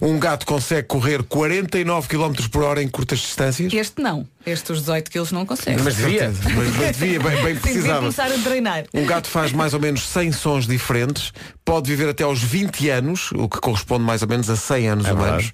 Um 0.00 0.18
gato 0.18 0.46
consegue 0.46 0.86
correr 0.88 1.22
49 1.22 2.08
km 2.08 2.32
por 2.50 2.62
hora 2.62 2.82
em 2.82 2.88
curtas 2.88 3.18
distâncias. 3.20 3.72
Este 3.72 4.00
não. 4.00 4.26
Este 4.46 4.72
os 4.72 4.80
18 4.80 5.10
quilos 5.10 5.32
não 5.32 5.44
consegue. 5.44 5.82
Mas 5.82 5.96
devia. 5.96 6.32
Mas, 6.54 6.76
mas 6.76 6.96
devia, 6.96 7.20
bem, 7.20 7.42
bem 7.42 7.54
Sim, 7.56 7.60
devia 7.60 7.60
precisava. 7.60 7.98
começar 8.00 8.26
a 8.26 8.38
treinar. 8.38 8.84
Um 8.94 9.04
gato 9.04 9.28
faz 9.28 9.52
mais 9.52 9.74
ou 9.74 9.80
menos 9.80 10.02
100 10.08 10.32
sons 10.32 10.66
diferentes, 10.66 11.32
pode 11.64 11.90
viver 11.90 12.08
até 12.08 12.24
aos 12.24 12.42
20 12.42 12.88
anos, 12.88 13.30
o 13.32 13.48
que 13.48 13.60
corresponde 13.60 14.02
mais 14.02 14.22
ou 14.22 14.28
menos 14.28 14.48
a 14.48 14.56
100 14.56 14.88
anos 14.88 15.06
É 15.06 15.12
humanos. 15.12 15.52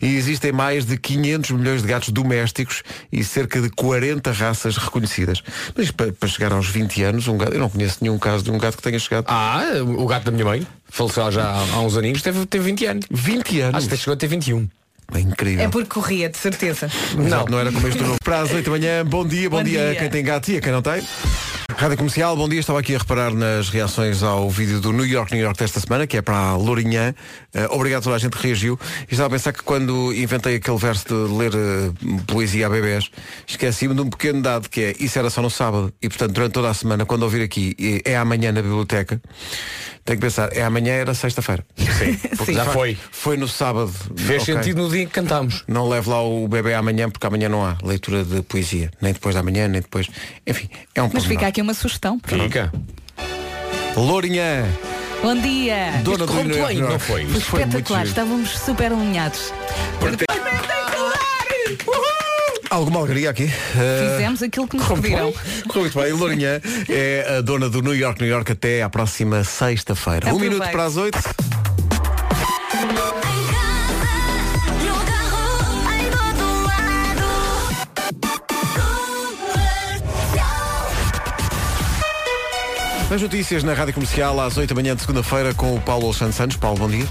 E 0.00 0.14
existem 0.14 0.52
mais 0.52 0.84
de 0.84 0.96
500 0.96 1.50
milhões 1.50 1.82
de 1.82 1.88
gatos 1.88 2.10
domésticos 2.10 2.82
e 3.10 3.24
cerca 3.24 3.60
de 3.60 3.70
40 3.70 4.30
raças 4.30 4.76
reconhecidas. 4.76 5.42
Mas 5.76 5.90
para, 5.90 6.12
para 6.12 6.28
chegar 6.28 6.52
aos 6.52 6.68
20 6.68 7.02
anos, 7.02 7.26
um 7.26 7.36
gato, 7.36 7.52
eu 7.54 7.58
não 7.58 7.68
conheço 7.68 7.98
nenhum 8.00 8.18
caso 8.18 8.44
de 8.44 8.52
um 8.52 8.58
gato 8.58 8.76
que 8.76 8.82
tenha 8.84 8.98
chegado 9.00 9.24
Ah, 9.28 9.64
o 9.84 10.06
gato 10.06 10.24
da 10.24 10.30
minha 10.30 10.44
mãe, 10.44 10.64
faleceu 10.88 11.30
já 11.30 11.44
há, 11.44 11.60
há 11.74 11.80
uns 11.80 11.96
aninhos, 11.96 12.22
teve, 12.22 12.44
teve 12.46 12.64
20 12.64 12.86
anos. 12.86 13.06
20 13.10 13.60
anos. 13.60 13.74
Acho 13.76 13.88
que 13.88 13.96
chegou 13.96 14.14
a 14.14 14.16
ter 14.16 14.26
21. 14.26 14.68
É 15.14 15.20
incrível. 15.20 15.64
É 15.64 15.68
porque 15.68 15.88
corria, 15.88 16.28
de 16.28 16.36
certeza. 16.36 16.90
Não. 17.16 17.46
não 17.46 17.58
era 17.58 17.72
como 17.72 17.88
este 17.88 18.02
novo. 18.02 18.18
Para 18.22 18.40
as 18.40 18.52
8 18.52 18.64
da 18.64 18.70
manhã, 18.70 19.04
bom 19.06 19.26
dia, 19.26 19.48
bom, 19.48 19.58
Bom 19.58 19.62
dia, 19.62 19.82
a 19.82 19.90
dia. 19.90 20.00
quem 20.00 20.10
tem 20.10 20.22
gato 20.22 20.50
e 20.50 20.58
a 20.58 20.60
quem 20.60 20.70
não 20.70 20.82
tem. 20.82 21.02
Rádio 21.78 21.96
Comercial, 21.96 22.34
bom 22.36 22.48
dia. 22.48 22.58
Estava 22.58 22.80
aqui 22.80 22.92
a 22.96 22.98
reparar 22.98 23.32
nas 23.32 23.68
reações 23.68 24.20
ao 24.24 24.50
vídeo 24.50 24.80
do 24.80 24.92
New 24.92 25.06
York, 25.06 25.32
New 25.32 25.40
York 25.40 25.56
desta 25.60 25.78
semana, 25.78 26.08
que 26.08 26.16
é 26.16 26.22
para 26.22 26.36
a 26.36 26.56
Lourinhã. 26.56 27.14
Eh, 27.54 27.68
obrigado 27.70 28.00
a 28.00 28.02
toda 28.02 28.16
a 28.16 28.18
gente 28.18 28.36
que 28.36 28.44
reagiu. 28.48 28.76
E 29.08 29.12
estava 29.12 29.28
a 29.28 29.30
pensar 29.30 29.52
que 29.52 29.62
quando 29.62 30.12
inventei 30.12 30.56
aquele 30.56 30.76
verso 30.76 31.06
de 31.06 31.14
ler 31.32 31.52
eh, 31.54 31.92
poesia 32.26 32.66
a 32.66 32.68
bebés, 32.68 33.08
esqueci-me 33.46 33.94
de 33.94 34.00
um 34.00 34.10
pequeno 34.10 34.42
dado 34.42 34.68
que 34.68 34.80
é, 34.80 34.96
isso 34.98 35.20
era 35.20 35.30
só 35.30 35.40
no 35.40 35.48
sábado. 35.50 35.94
E 36.02 36.08
portanto, 36.08 36.32
durante 36.32 36.52
toda 36.52 36.68
a 36.68 36.74
semana, 36.74 37.06
quando 37.06 37.22
ouvir 37.22 37.42
aqui, 37.42 37.76
e 37.78 38.02
é 38.04 38.16
amanhã 38.16 38.50
na 38.50 38.60
biblioteca, 38.60 39.22
tenho 40.04 40.18
que 40.18 40.26
pensar, 40.26 40.48
é 40.56 40.62
amanhã 40.62 40.94
era 40.94 41.14
sexta-feira. 41.14 41.64
Sim, 41.76 42.16
porque 42.36 42.54
já 42.54 42.64
foi. 42.64 42.98
Foi 43.12 43.36
no 43.36 43.46
sábado. 43.46 43.92
Fez 44.16 44.42
Ok. 44.42 44.54
sentido 44.56 44.82
no 44.82 44.90
dia 44.90 45.02
em 45.02 45.06
que 45.06 45.12
cantámos. 45.12 45.62
Não 45.68 45.88
leve 45.88 46.10
lá 46.10 46.20
o 46.22 46.48
bebê 46.48 46.74
amanhã 46.74 47.08
porque 47.08 47.24
amanhã 47.24 47.48
não 47.48 47.64
há 47.64 47.78
leitura 47.84 48.24
de 48.24 48.42
poesia. 48.42 48.90
Nem 49.00 49.12
depois 49.12 49.36
da 49.36 49.44
manhã, 49.44 49.68
nem 49.68 49.80
depois. 49.80 50.08
Enfim, 50.44 50.68
é 50.92 51.02
um 51.02 51.04
Mas 51.04 51.12
pormenor. 51.12 51.28
fica 51.28 51.46
aqui 51.46 51.60
uma 51.60 51.67
sugestão. 51.74 52.20
Fica. 52.24 52.72
Lourinhã, 53.96 54.64
Bom 55.22 55.34
dia. 55.40 56.00
dona 56.04 56.18
do 56.18 56.26
correu 56.32 56.66
bem, 56.66 56.78
York. 56.78 56.92
não 56.92 56.98
foi? 57.00 57.24
Foi 57.24 57.24
muito 57.24 57.38
Espetacular, 57.38 58.06
estávamos 58.06 58.50
super 58.50 58.92
alinhados. 58.92 59.52
Alguma 62.70 63.00
alegria 63.00 63.30
aqui? 63.30 63.44
Eh, 63.76 64.10
Fizemos 64.12 64.42
aquilo 64.42 64.68
que 64.68 64.76
nos 64.76 64.86
correu 64.86 65.02
pediram. 65.02 65.32
Correu 65.66 65.82
muito 65.82 65.98
bem. 66.00 66.12
Lourinhã 66.12 66.60
é 66.88 67.36
a 67.38 67.40
dona 67.40 67.68
do 67.68 67.80
New 67.82 67.94
York, 67.96 68.20
New 68.20 68.30
York 68.30 68.52
até 68.52 68.82
à 68.82 68.88
próxima 68.90 69.42
sexta-feira. 69.42 70.32
Um 70.34 70.38
minuto 70.38 70.70
para 70.70 70.84
as 70.84 70.96
oito. 70.96 71.18
As 83.10 83.22
notícias 83.22 83.64
na 83.64 83.72
Rádio 83.72 83.94
Comercial 83.94 84.38
às 84.38 84.58
8 84.58 84.68
da 84.68 84.74
manhã 84.74 84.94
de 84.94 85.00
segunda-feira 85.00 85.54
com 85.54 85.74
o 85.74 85.80
Paulo 85.80 86.04
Alexandre 86.04 86.36
Santos. 86.36 86.56
Paulo, 86.58 86.78
bom 86.78 86.88
dia. 86.88 87.06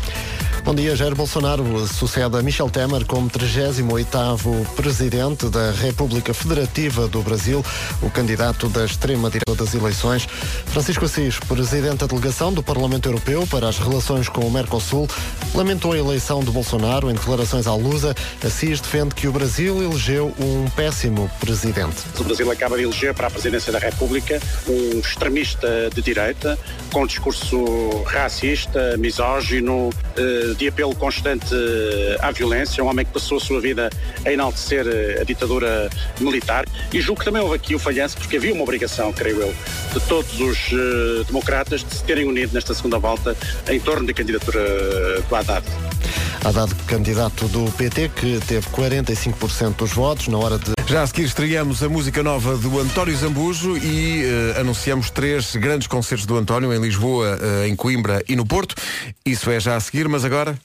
Bom 0.68 0.76
dia, 0.76 0.98
Jair 0.98 1.16
Bolsonaro 1.16 1.88
sucede 1.88 2.38
a 2.38 2.42
Michel 2.42 2.70
Temer 2.70 3.06
como 3.06 3.30
38º 3.30 4.66
presidente 4.76 5.48
da 5.48 5.72
República 5.72 6.34
Federativa 6.34 7.08
do 7.08 7.22
Brasil, 7.22 7.64
o 8.02 8.10
candidato 8.10 8.68
da 8.68 8.84
extrema-direita 8.84 9.56
das 9.56 9.74
eleições. 9.74 10.28
Francisco 10.66 11.06
Assis, 11.06 11.40
presidente 11.40 12.00
da 12.00 12.06
delegação 12.06 12.52
do 12.52 12.62
Parlamento 12.62 13.08
Europeu 13.08 13.48
para 13.48 13.70
as 13.70 13.80
relações 13.80 14.28
com 14.28 14.42
o 14.42 14.52
Mercosul, 14.52 15.08
lamentou 15.56 15.94
a 15.94 15.98
eleição 15.98 16.44
de 16.44 16.52
Bolsonaro 16.52 17.10
em 17.10 17.14
declarações 17.14 17.66
à 17.66 17.74
Lusa. 17.74 18.14
Assis 18.44 18.82
defende 18.82 19.16
que 19.16 19.26
o 19.26 19.32
Brasil 19.32 19.82
elegeu 19.82 20.36
um 20.38 20.70
péssimo 20.72 21.32
presidente. 21.40 21.96
O 22.20 22.26
Brasil 22.26 22.52
acaba 22.52 22.76
de 22.76 22.84
eleger 22.84 23.14
para 23.14 23.28
a 23.28 23.32
presidência 23.32 23.72
da 23.72 23.80
República 23.80 24.38
um 24.68 25.00
extremista 25.00 25.90
de 25.96 26.02
direita, 26.02 26.60
com 26.92 27.08
discurso 27.08 28.04
racista, 28.04 28.98
misógino, 28.98 29.92
de 30.58 30.68
apelo 30.68 30.96
constante 30.96 31.54
eh, 31.54 32.18
à 32.22 32.32
violência, 32.32 32.84
um 32.84 32.88
homem 32.88 33.06
que 33.06 33.12
passou 33.12 33.38
a 33.38 33.40
sua 33.40 33.62
vida 33.62 33.90
a 34.26 34.32
enaltecer 34.32 34.86
eh, 34.88 35.22
a 35.22 35.24
ditadura 35.24 35.90
militar. 36.20 36.66
E 36.92 37.00
julgo 37.00 37.20
que 37.20 37.26
também 37.26 37.42
houve 37.42 37.56
aqui 37.56 37.76
o 37.76 37.80
falhanço, 37.80 38.18
porque 38.18 38.38
havia 38.38 38.54
uma 38.54 38.64
obrigação, 38.64 39.12
creio 39.14 39.42
eu, 39.42 39.54
de 39.94 40.00
todos 40.08 40.40
os 40.40 40.58
eh, 40.72 41.24
democratas 41.28 41.84
de 41.84 41.94
se 41.94 42.04
terem 42.04 42.26
unido 42.26 42.54
nesta 42.54 42.74
segunda 42.74 42.98
volta 42.98 43.36
em 43.70 43.80
torno 43.80 44.08
da 44.08 44.14
candidatura 44.14 44.60
eh, 44.60 45.22
do 45.28 45.36
Haddad. 45.36 45.66
Haddad, 46.44 46.74
candidato 46.86 47.48
do 47.48 47.72
PT, 47.72 48.10
que 48.10 48.40
teve 48.48 48.68
45% 48.68 49.76
dos 49.76 49.92
votos 49.92 50.28
na 50.28 50.38
hora 50.38 50.58
de 50.58 50.72
Já 50.88 51.04
a 51.04 51.08
seguir 51.08 51.24
estreamos 51.24 51.84
a 51.84 51.90
música 51.90 52.24
nova 52.24 52.56
do 52.58 52.80
António 52.80 53.16
Zambujo 53.16 53.78
e 53.78 54.24
eh, 54.24 54.60
anunciamos 54.60 55.10
três 55.10 55.56
grandes 55.56 55.88
concertos 55.88 56.26
do 56.26 56.38
António 56.38 56.74
em 56.74 56.80
Lisboa, 56.80 57.38
eh, 57.42 57.68
em 57.68 57.76
Coimbra 57.76 58.24
e 58.28 58.36
no 58.36 58.46
Porto. 58.46 58.76
Isso 59.26 59.50
é 59.50 59.60
já 59.60 59.76
a 59.76 59.80
seguir, 59.80 60.08
mas 60.08 60.24
agora. 60.24 60.58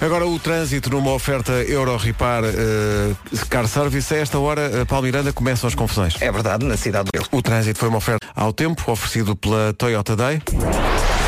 Agora 0.00 0.26
o 0.26 0.38
trânsito 0.38 0.88
numa 0.88 1.12
oferta 1.12 1.52
Euro 1.52 1.94
Repar 1.98 2.42
eh, 2.44 3.14
Car 3.50 3.68
Service. 3.68 4.14
A 4.14 4.16
esta 4.16 4.38
hora, 4.38 4.62
eh, 4.62 4.84
Paulo 4.86 5.04
Miranda, 5.04 5.30
começam 5.30 5.68
as 5.68 5.74
confusões. 5.74 6.14
É 6.20 6.32
verdade, 6.32 6.64
na 6.64 6.76
cidade 6.76 7.10
do 7.12 7.36
O 7.36 7.42
trânsito 7.42 7.78
foi 7.78 7.88
uma 7.90 7.98
oferta 7.98 8.26
ao 8.34 8.50
tempo, 8.50 8.90
oferecido 8.90 9.36
pela 9.36 9.74
Toyota 9.74 10.16
Day. 10.16 10.40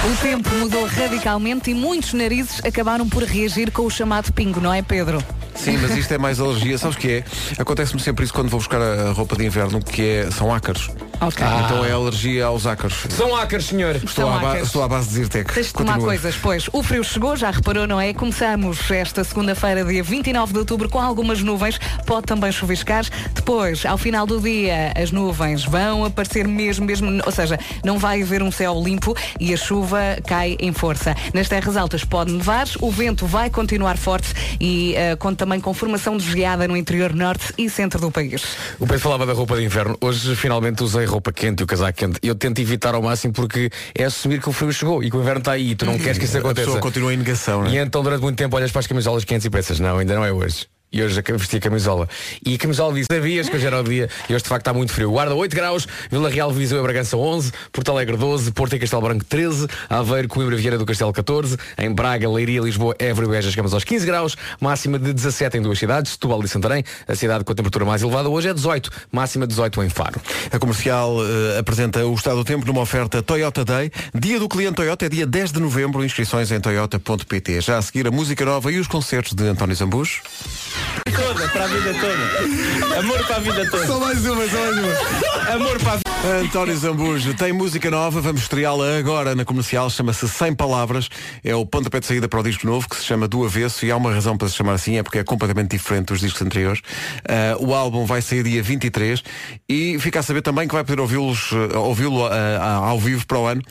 O 0.04 0.22
tempo 0.22 0.48
mudou 0.54 0.86
radicalmente 0.86 1.70
e 1.70 1.74
muitos 1.74 2.14
narizes 2.14 2.64
acabaram 2.64 3.06
por 3.06 3.22
reagir 3.22 3.70
com 3.70 3.82
o 3.82 3.90
chamado 3.90 4.32
pingo, 4.32 4.58
não 4.58 4.72
é, 4.72 4.80
Pedro? 4.80 5.22
Sim, 5.54 5.76
mas 5.76 5.94
isto 5.94 6.12
é 6.12 6.18
mais 6.18 6.40
alergia. 6.40 6.78
Sabes 6.78 6.96
o 6.96 7.00
que 7.00 7.08
é? 7.08 7.24
Acontece-me 7.58 8.00
sempre 8.00 8.24
isso 8.24 8.32
quando 8.32 8.48
vou 8.48 8.58
buscar 8.58 8.80
a 8.80 9.10
a 9.10 9.12
roupa 9.12 9.36
de 9.36 9.44
inverno, 9.44 9.80
que 9.80 10.02
é, 10.02 10.30
são 10.30 10.52
ácaros. 10.52 10.88
Ok. 11.22 11.46
Então 11.64 11.84
é 11.84 11.92
alergia 11.92 12.46
aos 12.46 12.66
ácaros. 12.66 13.06
São 13.10 13.34
ácaros, 13.36 13.66
senhor. 13.66 13.94
Estou, 13.96 14.08
São 14.10 14.34
à, 14.34 14.38
ba- 14.38 14.48
ácaros. 14.50 14.66
estou 14.66 14.82
à 14.82 14.88
base 14.88 15.08
de 15.08 15.14
Zirtec. 15.14 15.52
Tens 15.54 15.66
de 15.68 15.72
tomar 15.72 15.92
Continua. 15.94 16.06
coisas, 16.08 16.36
pois. 16.42 16.68
O 16.72 16.82
frio 16.82 17.04
chegou, 17.04 17.36
já 17.36 17.50
reparou, 17.50 17.86
não 17.86 18.00
é? 18.00 18.12
Começamos 18.12 18.90
esta 18.90 19.22
segunda-feira, 19.22 19.84
dia 19.84 20.02
29 20.02 20.52
de 20.52 20.58
outubro, 20.58 20.88
com 20.88 20.98
algumas 21.00 21.40
nuvens. 21.42 21.78
Pode 22.06 22.26
também 22.26 22.50
chuviscar. 22.50 23.04
Depois, 23.34 23.86
ao 23.86 23.96
final 23.96 24.26
do 24.26 24.40
dia, 24.40 24.92
as 25.00 25.10
nuvens 25.12 25.64
vão 25.64 26.04
aparecer 26.04 26.46
mesmo, 26.48 26.84
mesmo. 26.86 27.22
Ou 27.24 27.32
seja, 27.32 27.58
não 27.84 27.98
vai 27.98 28.22
haver 28.22 28.42
um 28.42 28.50
céu 28.50 28.80
limpo 28.82 29.16
e 29.38 29.54
a 29.54 29.56
chuva 29.56 30.00
cai 30.26 30.56
em 30.58 30.72
força. 30.72 31.14
Nas 31.32 31.48
terras 31.48 31.76
altas 31.76 32.04
pode 32.04 32.32
nevar, 32.32 32.66
o 32.80 32.90
vento 32.90 33.26
vai 33.26 33.48
continuar 33.48 33.96
forte 33.96 34.32
e 34.60 34.94
eh, 34.96 35.14
conta 35.16 35.42
também 35.44 35.60
com 35.60 35.72
formação 35.74 36.16
de 36.16 36.30
geada 36.30 36.68
no 36.68 36.76
interior 36.76 37.12
norte 37.14 37.52
e 37.58 37.68
centro 37.70 38.00
do 38.00 38.10
país. 38.10 38.42
O 38.78 38.86
Pedro 38.86 39.00
falava 39.00 39.26
da 39.26 39.32
roupa 39.32 39.56
de 39.56 39.64
inverno. 39.64 39.96
Hoje 40.00 40.34
finalmente 40.36 40.82
usei 40.84 41.04
roupa 41.12 41.32
quente 41.32 41.60
e 41.60 41.64
o 41.64 41.66
casaco 41.66 41.96
quente. 41.98 42.18
Eu 42.22 42.34
tento 42.34 42.58
evitar 42.60 42.94
ao 42.94 43.02
máximo 43.02 43.32
porque 43.32 43.70
é 43.94 44.04
assumir 44.04 44.40
que 44.40 44.48
o 44.48 44.52
frio 44.52 44.72
chegou 44.72 45.02
e 45.04 45.10
que 45.10 45.16
o 45.16 45.20
inverno 45.20 45.38
está 45.40 45.52
aí 45.52 45.70
e 45.70 45.74
tu 45.74 45.84
não 45.86 45.98
queres 45.98 46.18
que 46.18 46.24
isso 46.24 46.36
A 46.38 46.40
aconteça. 46.40 46.66
pessoa 46.66 46.80
continua 46.80 47.12
em 47.14 47.16
negação, 47.16 47.62
não 47.62 47.70
E 47.70 47.78
é? 47.78 47.82
então 47.82 48.02
durante 48.02 48.22
muito 48.22 48.36
tempo 48.36 48.56
olhas 48.56 48.70
para 48.72 48.80
as 48.80 48.86
camisolas 48.86 49.24
quentes 49.24 49.44
e 49.46 49.50
pensas, 49.50 49.78
não, 49.80 49.98
ainda 49.98 50.14
não 50.14 50.24
é 50.24 50.32
hoje. 50.32 50.66
E 50.92 51.02
hoje 51.02 51.22
vesti 51.22 51.56
a 51.56 51.60
camisola. 51.60 52.08
E 52.44 52.54
a 52.54 52.58
camisola 52.58 52.92
disse, 52.92 53.06
sabias 53.10 53.48
que 53.48 53.56
hoje 53.56 53.66
era 53.66 53.80
o 53.80 53.82
dia. 53.82 54.10
E 54.28 54.34
hoje 54.34 54.42
de 54.42 54.48
facto 54.48 54.62
está 54.62 54.74
muito 54.74 54.92
frio. 54.92 55.10
Guarda 55.10 55.34
8 55.34 55.56
graus, 55.56 55.88
Vila 56.10 56.28
Real, 56.28 56.52
Viseu 56.52 56.78
e 56.78 56.82
Bragança 56.82 57.16
11, 57.16 57.50
Porto 57.72 57.90
Alegre 57.90 58.16
12, 58.16 58.52
Porto 58.52 58.76
e 58.76 58.78
Castelo 58.78 59.02
Branco 59.02 59.24
13, 59.24 59.66
Aveiro, 59.88 60.28
Coimbra, 60.28 60.54
Vieira 60.56 60.76
do 60.76 60.84
Castelo 60.84 61.12
14, 61.12 61.56
em 61.78 61.90
Braga, 61.90 62.28
Leiria, 62.28 62.60
Lisboa, 62.60 62.94
Évora 62.98 63.26
e 63.26 63.30
Beja 63.30 63.50
chegamos 63.50 63.72
aos 63.72 63.84
15 63.84 64.04
graus, 64.04 64.36
máxima 64.60 64.98
de 64.98 65.12
17 65.12 65.56
em 65.56 65.62
duas 65.62 65.78
cidades, 65.78 66.12
Setúbal 66.12 66.44
e 66.44 66.48
Santarém. 66.48 66.84
A 67.08 67.14
cidade 67.14 67.42
com 67.42 67.52
a 67.52 67.54
temperatura 67.54 67.84
mais 67.84 68.02
elevada 68.02 68.28
hoje 68.28 68.48
é 68.48 68.54
18, 68.54 68.90
máxima 69.10 69.46
18 69.46 69.82
em 69.82 69.88
Faro. 69.88 70.20
A 70.50 70.58
comercial 70.58 71.16
eh, 71.24 71.58
apresenta 71.58 72.04
o 72.04 72.14
estado 72.14 72.36
do 72.36 72.44
tempo 72.44 72.66
numa 72.66 72.82
oferta 72.82 73.22
Toyota 73.22 73.64
Day. 73.64 73.90
Dia 74.14 74.38
do 74.38 74.48
cliente 74.48 74.74
Toyota 74.74 75.06
é 75.06 75.08
dia 75.08 75.26
10 75.26 75.52
de 75.52 75.60
novembro. 75.60 76.04
Inscrições 76.04 76.50
em 76.50 76.60
toyota.pt. 76.60 77.60
Já 77.60 77.78
a 77.78 77.82
seguir 77.82 78.06
a 78.06 78.10
música 78.10 78.44
nova 78.44 78.70
e 78.70 78.78
os 78.78 78.86
concertos 78.86 79.32
de 79.32 79.44
António 79.44 79.74
Zambujo. 79.74 80.20
Toda, 81.14 81.48
para 81.48 81.64
a 81.64 81.66
vida 81.66 81.94
toda. 81.94 82.98
Amor 82.98 83.26
para 83.26 83.36
a 83.36 83.40
vida 83.40 83.70
toda. 83.70 83.86
Só 83.86 84.00
mais 84.00 84.24
uma, 84.24 84.48
só 84.48 84.56
mais 84.58 84.78
uma. 84.78 85.52
Amor 85.54 85.78
para 85.78 85.92
a 85.92 85.96
vida. 85.96 86.02
António 86.24 86.76
Zambujo 86.76 87.34
tem 87.34 87.52
música 87.52 87.90
nova, 87.90 88.20
vamos 88.20 88.42
estreá-la 88.42 88.96
agora 88.96 89.34
na 89.34 89.44
comercial, 89.44 89.90
chama-se 89.90 90.28
100 90.28 90.54
Palavras, 90.54 91.08
é 91.42 91.52
o 91.52 91.66
pontapé 91.66 91.98
de 91.98 92.06
saída 92.06 92.28
para 92.28 92.38
o 92.38 92.44
disco 92.44 92.64
novo 92.64 92.88
que 92.88 92.94
se 92.94 93.02
chama 93.02 93.26
Do 93.26 93.44
Avesso 93.44 93.84
e 93.84 93.90
há 93.90 93.96
uma 93.96 94.12
razão 94.14 94.38
para 94.38 94.48
se 94.48 94.54
chamar 94.54 94.74
assim, 94.74 94.98
é 94.98 95.02
porque 95.02 95.18
é 95.18 95.24
completamente 95.24 95.72
diferente 95.72 96.06
dos 96.06 96.20
discos 96.20 96.40
anteriores. 96.40 96.80
Ah, 97.28 97.56
o 97.58 97.74
álbum 97.74 98.06
vai 98.06 98.22
sair 98.22 98.44
dia 98.44 98.62
23 98.62 99.20
e 99.68 99.98
fica 99.98 100.20
a 100.20 100.22
saber 100.22 100.42
também 100.42 100.68
que 100.68 100.74
vai 100.74 100.84
poder 100.84 101.00
ah, 101.00 101.78
ouvi-lo 101.80 102.24
ah, 102.26 102.72
ao 102.84 103.00
vivo 103.00 103.26
para 103.26 103.38
o 103.38 103.46
ano. 103.46 103.62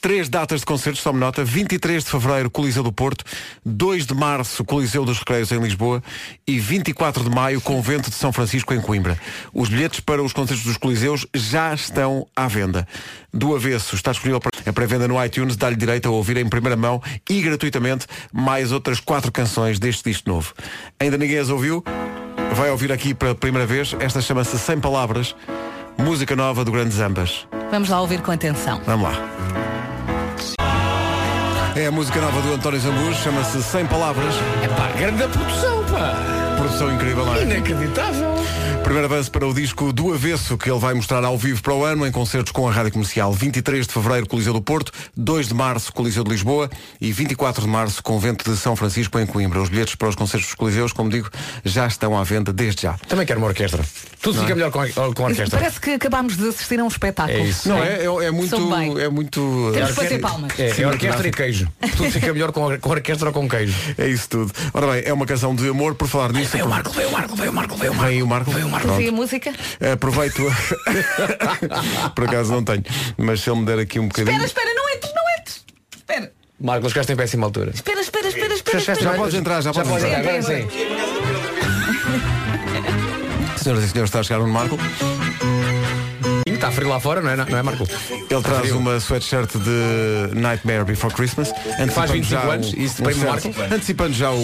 Três 0.00 0.28
datas 0.28 0.60
de 0.60 0.66
concertos, 0.66 1.04
tome 1.04 1.20
nota, 1.20 1.44
23 1.44 2.02
de 2.02 2.10
Fevereiro, 2.10 2.50
Coliseu 2.50 2.82
do 2.82 2.90
Porto, 2.90 3.24
2 3.64 4.06
de 4.06 4.14
Março, 4.14 4.64
Coliseu 4.64 5.04
dos 5.04 5.20
Recreios 5.20 5.52
em 5.52 5.60
Lisboa 5.60 6.02
e 6.44 6.58
24 6.60 7.24
de 7.24 7.30
Maio, 7.30 7.60
Convento 7.60 8.10
de 8.10 8.16
São 8.16 8.32
Francisco 8.32 8.72
em 8.72 8.80
Coimbra. 8.80 9.18
Os 9.52 9.68
bilhetes 9.68 10.00
para 10.00 10.22
os 10.22 10.32
concertos 10.32 10.64
dos 10.64 10.76
Coliseus 10.76 11.26
já 11.34 11.74
estão 11.74 12.26
à 12.36 12.46
venda. 12.46 12.86
Do 13.32 13.54
avesso 13.56 13.94
está 13.94 14.12
disponível 14.12 14.40
para 14.40 14.50
a 14.64 14.72
pré-venda 14.72 15.08
no 15.08 15.22
iTunes, 15.24 15.56
dá-lhe 15.56 15.76
direito 15.76 16.08
a 16.08 16.12
ouvir 16.12 16.36
em 16.36 16.48
primeira 16.48 16.76
mão 16.76 17.02
e 17.28 17.40
gratuitamente 17.42 18.06
mais 18.32 18.72
outras 18.72 19.00
quatro 19.00 19.32
canções 19.32 19.78
deste 19.78 20.04
disco 20.10 20.28
novo. 20.28 20.52
Ainda 20.98 21.16
ninguém 21.16 21.38
as 21.38 21.48
ouviu? 21.48 21.82
Vai 22.54 22.70
ouvir 22.70 22.92
aqui 22.92 23.14
pela 23.14 23.34
primeira 23.34 23.66
vez. 23.66 23.94
Esta 23.98 24.20
chama-se 24.20 24.58
100 24.58 24.80
Palavras, 24.80 25.34
música 25.96 26.36
nova 26.36 26.64
do 26.64 26.72
Grande 26.72 26.94
Zambas. 26.94 27.46
Vamos 27.70 27.88
lá 27.88 28.00
ouvir 28.00 28.20
com 28.20 28.32
atenção. 28.32 28.80
Vamos 28.84 29.10
lá. 29.10 29.40
É 31.76 31.86
a 31.86 31.90
música 31.90 32.20
nova 32.20 32.42
do 32.42 32.52
António 32.52 32.80
Zambujo, 32.80 33.14
chama-se 33.22 33.62
Sem 33.62 33.86
Palavras. 33.86 34.34
É 34.62 34.68
pá, 34.68 34.88
grande 34.98 35.28
produção, 35.28 35.84
pá. 35.84 36.39
Produção 36.60 36.92
incrível, 36.92 37.24
não 37.24 37.34
é? 37.34 37.42
Inacreditável. 37.42 38.34
Primeiro 38.82 39.06
avanço 39.06 39.30
para 39.30 39.46
o 39.46 39.54
disco 39.54 39.92
do 39.92 40.12
Avesso, 40.12 40.58
que 40.58 40.68
ele 40.68 40.78
vai 40.78 40.94
mostrar 40.94 41.24
ao 41.24 41.38
vivo 41.38 41.62
para 41.62 41.74
o 41.74 41.84
ano, 41.84 42.04
em 42.06 42.10
concertos 42.10 42.50
com 42.50 42.68
a 42.68 42.72
Rádio 42.72 42.92
Comercial. 42.92 43.32
23 43.32 43.86
de 43.86 43.92
Fevereiro, 43.92 44.26
Coliseu 44.26 44.52
do 44.52 44.60
Porto, 44.60 44.92
2 45.16 45.48
de 45.48 45.54
Março, 45.54 45.92
Coliseu 45.92 46.24
de 46.24 46.30
Lisboa 46.30 46.68
e 47.00 47.12
24 47.12 47.62
de 47.62 47.68
Março, 47.68 48.02
Convento 48.02 48.50
de 48.50 48.56
São 48.56 48.74
Francisco, 48.74 49.18
em 49.18 49.26
Coimbra. 49.26 49.60
Os 49.60 49.68
bilhetes 49.68 49.94
para 49.94 50.08
os 50.08 50.16
concertos 50.16 50.48
dos 50.48 50.54
Coliseus, 50.56 50.92
como 50.92 51.08
digo, 51.08 51.30
já 51.64 51.86
estão 51.86 52.18
à 52.18 52.24
venda 52.24 52.52
desde 52.52 52.82
já. 52.82 52.94
Também 53.06 53.24
quero 53.24 53.38
uma 53.38 53.46
orquestra. 53.46 53.84
Tudo 54.20 54.40
fica 54.40 54.54
melhor 54.54 54.72
com 54.72 54.80
a, 54.80 54.88
com 54.88 55.00
a 55.00 55.28
orquestra. 55.28 55.58
Parece 55.58 55.80
que 55.80 55.90
acabámos 55.90 56.36
de 56.36 56.48
assistir 56.48 56.80
a 56.80 56.84
um 56.84 56.88
espetáculo. 56.88 57.38
É 57.38 57.42
isso. 57.42 57.68
Não 57.68 57.78
é? 57.78 58.04
É, 58.04 58.26
é 58.26 58.30
muito... 58.30 58.50
São 58.50 58.68
bem. 58.70 59.00
É 59.00 59.08
muito... 59.08 59.70
Temos 59.72 59.90
que 59.90 59.96
bater 59.96 60.20
palmas. 60.20 60.58
É, 60.58 60.82
é 60.82 60.86
orquestra 60.86 61.28
e 61.28 61.30
queijo. 61.30 61.68
Tudo 61.96 62.10
fica 62.10 62.32
melhor 62.32 62.50
com, 62.50 62.76
com 62.78 62.90
orquestra 62.90 63.28
ou 63.28 63.32
com 63.32 63.48
queijo. 63.48 63.74
É 63.96 64.08
isso 64.08 64.28
tudo. 64.28 64.52
Ora 64.74 64.88
bem, 64.88 65.02
é 65.04 65.12
uma 65.12 65.26
canção 65.26 65.54
de 65.54 65.68
amor, 65.68 65.94
por 65.94 66.08
falar 66.08 66.32
nisso. 66.32 66.50
Veio 66.50 66.66
o 66.66 66.68
Marco, 66.68 66.90
veio 66.90 67.08
o 67.08 67.12
Marco, 67.12 67.36
veio 67.36 67.50
o 67.50 67.54
Marco, 67.54 67.76
veio 67.76 67.92
o 67.92 67.94
Marco. 67.94 68.10
Vem 68.10 68.22
o 68.22 68.26
Marco. 68.26 68.50
Veio 68.50 68.66
o 68.66 68.69
Marco. 68.69 68.69
Fazia 68.78 69.12
música? 69.12 69.52
Aproveito. 69.92 70.42
por 72.14 72.24
acaso 72.24 72.52
não 72.52 72.64
tenho. 72.64 72.84
Mas 73.16 73.40
se 73.40 73.50
ele 73.50 73.60
me 73.60 73.66
der 73.66 73.78
aqui 73.78 73.98
um 73.98 74.08
bocadinho. 74.08 74.44
Espera, 74.44 74.46
espera, 74.46 74.74
não 74.74 74.90
entres, 74.90 75.12
não 75.14 75.22
entres. 75.38 75.64
Espera, 75.96 76.32
Marco, 76.60 76.88
chegaste 76.88 77.12
em 77.12 77.16
péssima 77.16 77.46
altura. 77.46 77.70
espera, 77.74 78.00
espera, 78.00 78.28
espera, 78.28 78.54
espera. 78.54 78.78
Já 78.80 78.92
espera. 78.92 79.10
Já 79.12 79.16
podes 79.16 79.34
entrar, 79.34 79.60
já, 79.62 79.72
podes 79.72 80.04
entrar. 80.04 80.20
Agora 80.20 80.42
sim. 80.42 80.68
Senhoras 83.56 83.84
e 83.84 83.88
senhores, 83.88 84.08
está 84.08 84.20
a 84.20 84.22
chegar 84.22 84.40
um 84.40 84.48
Marco. 84.48 84.78
Está 86.60 86.70
frio 86.70 86.90
lá 86.90 87.00
fora, 87.00 87.22
não 87.22 87.30
é, 87.30 87.36
não 87.36 87.56
é 87.58 87.62
Marco? 87.62 87.88
Ele 88.10 88.42
traz 88.42 88.60
frio. 88.60 88.76
uma 88.76 89.00
sweatshirt 89.00 89.50
de 89.56 90.38
Nightmare 90.38 90.84
Before 90.84 91.12
Christmas. 91.14 91.48
Faz 91.48 92.10
antecipando 92.10 92.12
25 92.12 92.28
já 92.28 92.52
anos, 92.52 92.72
o- 92.72 92.78
isso 92.78 93.00
um 93.00 93.04
prêmio 93.06 93.22
certo- 93.22 93.56
Marco? 93.58 93.74
Antecipando 93.74 94.12
já 94.12 94.30
o, 94.30 94.36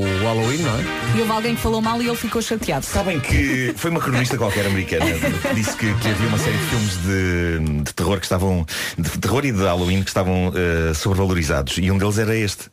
o 0.00 0.04
Halloween, 0.24 0.58
não 0.62 0.70
é? 0.78 0.82
E 1.16 1.20
houve 1.20 1.32
alguém 1.32 1.54
que 1.54 1.60
falou 1.60 1.82
mal 1.82 2.00
e 2.00 2.06
ele 2.06 2.16
ficou 2.16 2.40
chateado. 2.40 2.86
Sabem 2.86 3.20
que 3.20 3.74
foi 3.76 3.90
uma 3.90 4.00
cronista 4.00 4.38
qualquer 4.38 4.66
americana 4.66 5.04
que 5.04 5.54
disse 5.54 5.76
que, 5.76 5.92
que 5.94 6.08
havia 6.08 6.28
uma 6.28 6.38
série 6.38 6.56
de 6.56 6.64
filmes 6.64 6.96
de, 7.02 7.82
de 7.84 7.92
terror 7.94 8.18
que 8.18 8.24
estavam 8.24 8.64
de 8.96 9.10
terror 9.18 9.44
e 9.44 9.52
de 9.52 9.62
Halloween 9.62 10.02
que 10.02 10.08
estavam 10.08 10.50
eh, 10.56 10.94
sobrevalorizados 10.94 11.76
e 11.76 11.90
um 11.90 11.98
deles 11.98 12.16
era 12.18 12.34
este 12.34 12.64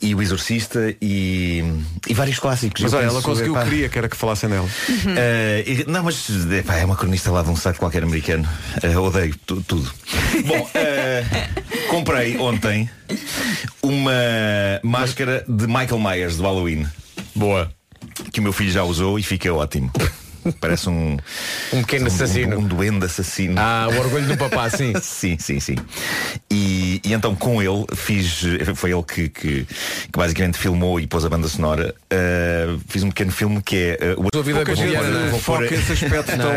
e 0.00 0.14
o 0.14 0.22
Exorcista 0.22 0.94
e, 1.02 1.64
e 2.06 2.14
vários 2.14 2.38
clássicos. 2.38 2.80
Mas 2.82 2.92
olha, 2.94 3.06
ela 3.06 3.20
conseguiu 3.20 3.52
o 3.52 3.56
epá, 3.56 3.64
que 3.64 3.70
queria, 3.70 3.88
que 3.88 3.98
era 3.98 4.08
que 4.08 4.16
falassem 4.16 4.48
dela. 4.48 4.68
eh, 5.16 5.64
e- 5.66 5.84
não, 5.90 6.04
mas 6.04 6.28
epá, 6.52 6.76
é 6.76 6.84
uma 6.84 6.94
cronista 6.96 7.30
lá 7.32 7.42
de 7.42 7.50
um 7.50 7.56
site 7.56 7.78
qualquer 7.78 8.04
americano. 8.04 8.43
Eh, 8.82 8.96
odeio 8.96 9.34
tu- 9.46 9.62
tudo. 9.62 9.92
Bom, 10.46 10.70
eh, 10.74 11.24
comprei 11.88 12.36
ontem 12.38 12.88
uma 13.82 14.12
máscara 14.82 15.44
de 15.48 15.66
Michael 15.66 15.98
Myers 16.00 16.36
do 16.36 16.42
Halloween. 16.42 16.86
Boa. 17.34 17.70
Que 18.32 18.40
o 18.40 18.42
meu 18.42 18.52
filho 18.52 18.70
já 18.70 18.82
usou 18.84 19.18
e 19.18 19.22
fica 19.22 19.52
ótimo. 19.52 19.90
Parece 20.60 20.88
um 20.88 21.16
Um 21.72 21.80
pequeno 21.82 22.06
assassino. 22.06 22.56
Um, 22.56 22.60
um 22.60 22.66
duende 22.66 23.04
assassino. 23.06 23.54
Ah, 23.58 23.88
o 23.90 23.98
orgulho 23.98 24.26
do 24.26 24.36
papá, 24.36 24.68
sim. 24.70 24.92
sim, 25.02 25.36
sim, 25.38 25.60
sim. 25.60 25.76
E, 26.50 27.00
e 27.04 27.12
então 27.12 27.34
com 27.34 27.62
ele 27.62 27.84
fiz, 27.94 28.42
foi 28.74 28.92
ele 28.92 29.02
que, 29.02 29.28
que, 29.28 29.64
que 29.64 29.66
basicamente 30.18 30.58
filmou 30.58 31.00
e 31.00 31.06
pôs 31.06 31.24
a 31.24 31.28
banda 31.28 31.48
sonora. 31.48 31.94
Uh, 32.12 32.80
fiz 32.88 33.02
um 33.02 33.08
pequeno 33.08 33.32
filme 33.32 33.62
que 33.62 33.96
é 34.00 34.14
uh, 34.16 34.20
o 34.22 34.28
Sua 34.32 34.42
vida 34.42 34.64
cotidiana, 34.64 35.08
não 35.08 35.26
é? 35.26 35.30
vou 35.30 35.40
pôr- 35.40 35.62
foca 35.62 35.74
esse 35.74 35.92
aspecto 35.92 36.32
tão. 36.36 36.52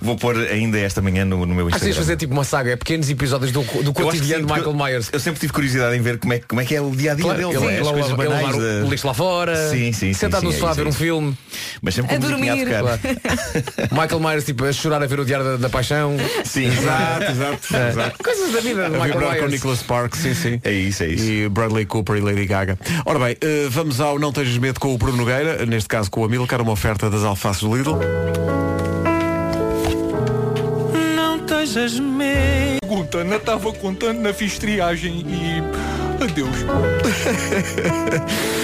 Vou 0.00 0.16
pôr 0.16 0.36
ainda 0.36 0.78
esta 0.78 1.00
manhã 1.02 1.24
no, 1.24 1.44
no 1.44 1.54
meu 1.54 1.66
Instagram. 1.68 1.86
vezes 1.86 1.96
fazer 1.98 2.16
tipo 2.16 2.32
uma 2.32 2.44
saga, 2.44 2.70
é 2.72 2.76
pequenos 2.76 3.08
episódios 3.10 3.52
do, 3.52 3.62
do 3.82 3.92
cotidiano 3.92 4.46
de 4.46 4.52
Michael 4.52 4.74
Myers. 4.74 5.08
Eu 5.12 5.20
sempre 5.20 5.40
tive 5.40 5.52
curiosidade 5.52 5.96
em 5.96 6.00
ver 6.00 6.18
como 6.18 6.32
é, 6.32 6.38
que- 6.38 6.46
como 6.46 6.60
é 6.60 6.64
que 6.64 6.74
é 6.74 6.80
o 6.80 6.90
dia 6.90 7.12
a 7.12 7.14
dia 7.14 7.24
Claro, 7.24 7.38
dele. 7.38 7.56
ele, 7.56 7.66
é? 7.66 7.80
ele, 7.80 7.88
ele 7.88 8.28
levar 8.28 8.54
o- 8.54 8.60
da- 8.60 8.86
o 8.86 8.90
lixo 8.90 9.06
lá 9.06 9.14
fora, 9.14 9.70
Sim, 9.70 9.92
sim, 9.92 9.92
sim, 9.92 10.12
sentado 10.14 10.40
sim, 10.40 10.46
no 10.46 10.52
é 10.52 10.56
sofá 10.56 10.70
a 10.70 10.74
ver 10.74 10.86
é 10.86 10.88
um 10.88 10.92
filme. 10.92 11.36
Mas 11.82 11.94
sempre 11.94 12.14
A 12.14 12.18
dormir. 12.18 12.66
Michael 13.90 14.20
Myers 14.20 14.44
tipo, 14.44 14.64
a 14.64 14.72
chorar 14.72 15.02
a 15.02 15.06
ver 15.06 15.20
o 15.20 15.24
Diário 15.24 15.44
da, 15.44 15.56
da 15.56 15.68
Paixão. 15.68 16.16
Sim, 16.44 16.66
Exato, 16.66 17.24
exato, 17.24 17.76
exato. 17.90 18.22
Coisas 18.22 18.52
da 18.52 18.60
vida 18.60 18.80
de 18.80 18.86
A 18.86 18.90
Michael 18.90 19.12
vibrar 19.12 19.28
com 19.30 19.34
Myers. 19.36 19.52
Nicholas 19.52 19.78
Sparks, 19.78 20.20
sim, 20.20 20.34
sim. 20.34 20.60
É 20.64 20.72
isso, 20.72 21.02
é 21.02 21.08
isso. 21.08 21.24
E 21.24 21.48
Bradley 21.48 21.86
Cooper 21.86 22.16
e 22.16 22.20
Lady 22.20 22.46
Gaga. 22.46 22.78
Ora 23.04 23.18
bem, 23.18 23.36
eh, 23.40 23.66
vamos 23.70 24.00
ao 24.00 24.18
Não 24.18 24.32
Tejas 24.32 24.58
Medo 24.58 24.80
com 24.80 24.94
o 24.94 24.98
Bruno 24.98 25.18
Nogueira, 25.18 25.64
neste 25.66 25.88
caso 25.88 26.10
com 26.10 26.20
o 26.20 26.24
Amilcar, 26.24 26.60
uma 26.60 26.72
oferta 26.72 27.08
das 27.08 27.22
alfaces 27.24 27.62
do 27.62 27.74
Lidl. 27.76 27.98
Não 31.16 31.38
tejas 31.40 31.98
medo. 31.98 32.78
Pergunta, 32.80 33.24
não 33.24 33.36
estava 33.36 33.72
contando 33.72 34.20
na 34.20 34.32
fiz 34.32 34.58
triagem 34.58 35.24
e. 35.26 35.62
Adeus. 36.22 36.56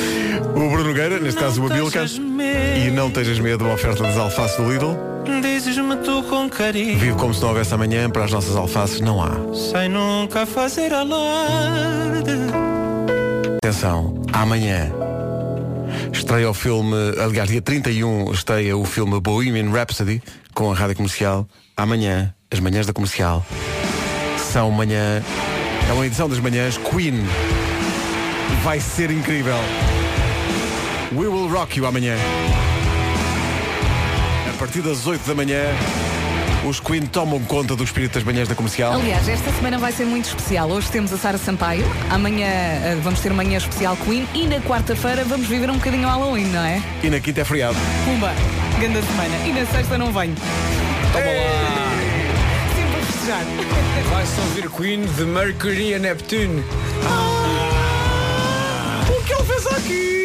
O 0.51 0.69
Bruno 0.69 0.85
Nogueira, 0.85 1.19
neste 1.19 1.41
caso 1.41 1.65
o 1.65 1.69
medo. 1.69 2.87
E 2.87 2.91
não 2.91 3.11
tejas 3.11 3.39
medo, 3.39 3.65
uma 3.65 3.75
oferta 3.75 4.03
das 4.03 4.17
alfaces 4.17 4.57
do 4.57 4.71
Lidl. 4.71 4.97
Dizes-me 5.43 5.97
tu 5.97 6.23
com 6.25 6.49
carinho. 6.49 6.99
Vive 6.99 7.15
como 7.15 7.33
se 7.33 7.41
não 7.41 7.49
houvesse 7.49 7.73
amanhã, 7.73 8.11
para 8.11 8.25
as 8.25 8.33
nossas 8.33 8.57
alfaces 8.57 9.01
não 9.01 9.23
há. 9.23 9.33
Sem 9.55 9.89
nunca 9.89 10.47
fazer 10.47 10.93
alarde. 10.93 12.33
Atenção, 13.63 14.23
amanhã 14.33 14.91
estreia 16.13 16.51
o 16.51 16.55
filme, 16.55 16.95
aliás, 17.19 17.49
dia 17.49 17.61
31 17.61 18.33
estreia 18.33 18.77
o 18.77 18.85
filme 18.85 19.21
Bohemian 19.21 19.71
Rhapsody 19.71 20.23
com 20.55 20.71
a 20.71 20.75
rádio 20.75 20.97
comercial. 20.97 21.47
Amanhã, 21.77 22.35
as 22.51 22.61
manhãs 22.61 22.87
da 22.87 22.93
comercial 22.93 23.45
são 24.53 24.71
manhã. 24.71 25.23
É 25.89 25.93
uma 25.93 26.07
edição 26.07 26.29
das 26.29 26.39
manhãs 26.39 26.77
Queen. 26.79 27.25
Vai 28.63 28.81
ser 28.81 29.11
incrível. 29.11 29.57
We 31.13 31.27
will 31.27 31.49
rock 31.49 31.77
you 31.77 31.87
amanhã. 31.87 32.17
A 34.49 34.57
partir 34.59 34.81
das 34.81 35.09
8 35.09 35.27
da 35.27 35.35
manhã, 35.35 35.65
os 36.65 36.79
Queen 36.79 37.05
tomam 37.05 37.41
conta 37.41 37.75
do 37.75 37.83
espírito 37.83 38.15
das 38.15 38.23
manhãs 38.23 38.47
da 38.47 38.55
comercial. 38.55 38.93
Aliás, 38.93 39.29
esta 39.29 39.51
semana 39.51 39.77
vai 39.77 39.91
ser 39.91 40.05
muito 40.05 40.27
especial. 40.27 40.71
Hoje 40.71 40.89
temos 40.89 41.13
a 41.13 41.19
Sara 41.19 41.37
Sampaio, 41.37 41.85
amanhã 42.11 42.47
eh, 42.47 43.01
vamos 43.03 43.19
ter 43.19 43.33
manhã 43.33 43.59
especial 43.59 43.97
Queen 44.05 44.25
e 44.33 44.47
na 44.47 44.61
quarta-feira 44.61 45.25
vamos 45.25 45.49
viver 45.49 45.69
um 45.69 45.79
bocadinho 45.79 46.07
Halloween, 46.07 46.47
não 46.47 46.65
é? 46.65 46.81
E 47.03 47.11
na 47.11 47.19
quinta 47.19 47.41
é 47.41 47.45
feriado. 47.45 47.77
Pumba, 48.05 48.33
grande 48.79 49.05
semana. 49.05 49.37
E 49.49 49.53
na 49.53 49.67
sexta 49.67 49.99
não 49.99 50.13
venho. 50.13 50.37
Toma 51.13 51.25
lá. 51.25 51.91
Sempre 52.77 53.01
a 53.01 53.05
festejar. 53.05 53.45
Vai-se 54.11 54.41
ouvir 54.43 54.71
Queen 54.71 55.07
de 55.07 55.25
Mercury 55.25 55.95
a 55.95 55.99
Neptune. 55.99 56.63
O 59.09 59.25
que 59.25 59.33
ele 59.33 59.43
fez 59.45 59.67
aqui? 59.67 60.20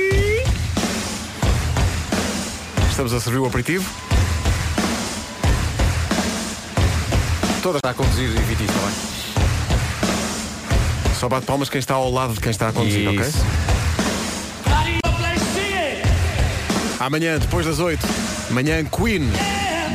Estamos 2.96 3.12
a 3.12 3.20
servir 3.20 3.40
o 3.40 3.46
aperitivo. 3.46 3.84
Toda 7.62 7.80
Está 7.80 7.90
a 7.90 7.94
conduzir 7.94 8.30
e 8.30 8.40
Viti, 8.44 8.64
está 8.64 8.80
bem? 8.80 8.94
Só 11.20 11.28
bate 11.28 11.46
palmas 11.46 11.68
quem 11.68 11.80
está 11.80 11.96
ao 11.96 12.10
lado 12.10 12.36
de 12.36 12.40
quem 12.40 12.52
está 12.52 12.70
a 12.70 12.72
conduzir, 12.72 13.10
ok? 13.10 13.20
Isso. 13.20 13.46
Amanhã, 16.98 17.38
depois 17.38 17.66
das 17.66 17.80
8, 17.80 18.00
manhã 18.52 18.82
Queen 18.86 19.30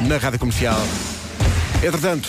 na 0.06 0.18
Rádio 0.18 0.38
Comercial. 0.38 0.78
Entretanto, 1.82 2.28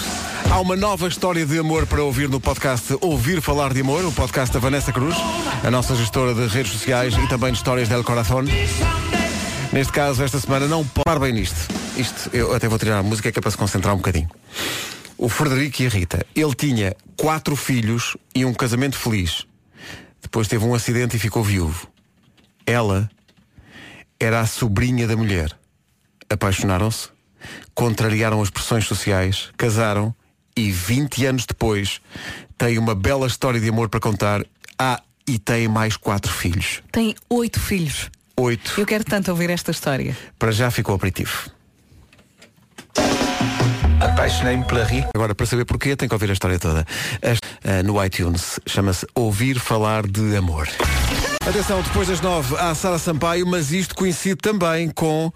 há 0.50 0.58
uma 0.62 0.78
nova 0.78 1.10
história 1.10 1.46
de 1.46 1.60
amor 1.60 1.86
para 1.86 2.02
ouvir 2.02 2.30
no 2.30 2.40
podcast 2.40 2.98
Ouvir 3.02 3.42
Falar 3.42 3.74
de 3.74 3.82
Amor, 3.82 4.06
o 4.06 4.12
podcast 4.14 4.54
da 4.54 4.60
Vanessa 4.62 4.94
Cruz, 4.94 5.18
a 5.66 5.70
nossa 5.70 5.98
gestora 5.98 6.34
de 6.34 6.48
redes 6.48 6.72
sociais 6.72 7.14
e 7.18 7.28
também 7.28 7.52
de 7.52 7.58
histórias 7.58 7.90
del 7.90 8.06
Corazón. 8.06 8.46
Neste 9.72 9.94
caso, 9.94 10.22
esta 10.22 10.38
semana 10.38 10.68
não 10.68 10.86
pode 10.86 11.20
bem 11.22 11.32
nisto. 11.32 11.56
Isto, 11.96 12.30
eu 12.34 12.54
até 12.54 12.68
vou 12.68 12.78
tirar 12.78 12.98
a 12.98 13.04
música 13.04 13.32
que 13.32 13.40
é 13.40 13.42
para 13.42 13.52
se 13.52 13.56
concentrar 13.58 13.94
um 13.94 13.98
bocadinho. 13.98 14.30
O 15.18 15.30
Frederico 15.30 15.82
e 15.82 15.86
a 15.86 15.90
Rita, 15.90 16.26
ele 16.36 16.54
tinha 16.54 16.94
quatro 17.16 17.56
filhos 17.56 18.18
e 18.36 18.44
um 18.44 18.54
casamento 18.54 18.98
feliz. 18.98 19.48
Depois 20.22 20.50
teve 20.50 20.66
um 20.66 20.74
acidente 20.74 21.16
e 21.16 21.20
ficou 21.20 21.42
viúvo. 21.42 21.88
Ela 22.66 23.10
era 24.20 24.42
a 24.42 24.46
sobrinha 24.46 25.08
da 25.08 25.16
mulher. 25.16 25.58
Apaixonaram-se, 26.30 27.08
contrariaram 27.74 28.42
as 28.42 28.50
pressões 28.50 28.86
sociais, 28.86 29.52
casaram 29.56 30.14
e 30.56 30.70
20 30.70 31.26
anos 31.26 31.46
depois 31.46 32.02
têm 32.58 32.78
uma 32.78 32.94
bela 32.94 33.26
história 33.26 33.60
de 33.60 33.70
amor 33.70 33.88
para 33.88 34.02
contar. 34.02 34.46
Ah, 34.78 35.02
e 35.26 35.40
têm 35.40 35.70
mais 35.70 35.96
quatro 35.96 36.32
filhos. 36.32 36.84
Tem 36.92 37.16
oito 37.30 37.60
filhos. 37.60 38.10
Oito. 38.42 38.74
Eu 38.80 38.88
quero 38.88 39.04
tanto 39.04 39.30
ouvir 39.30 39.52
esta 39.52 39.70
história. 39.70 40.18
Para 40.40 40.52
já 40.52 40.72
ficou 40.72 40.96
aperitivo. 40.96 41.52
Apaixonei-me 44.00 44.66
pela 44.66 44.84
Rita. 44.84 45.10
Agora, 45.14 45.36
para 45.36 45.46
saber 45.46 45.64
porquê, 45.64 45.96
tem 45.96 46.08
que 46.08 46.16
ouvir 46.16 46.32
a 46.32 46.34
história 46.34 46.58
toda. 46.58 46.84
Ah, 47.64 47.84
no 47.84 48.04
iTunes 48.04 48.60
chama-se 48.66 49.06
Ouvir 49.14 49.60
Falar 49.60 50.08
de 50.08 50.36
Amor. 50.36 50.68
Atenção, 51.48 51.84
depois 51.84 52.08
das 52.08 52.20
nove 52.20 52.56
há 52.58 52.74
Sara 52.74 52.98
Sampaio, 52.98 53.46
mas 53.46 53.72
isto 53.72 53.94
coincide 53.94 54.38
também 54.38 54.90
com 54.90 55.32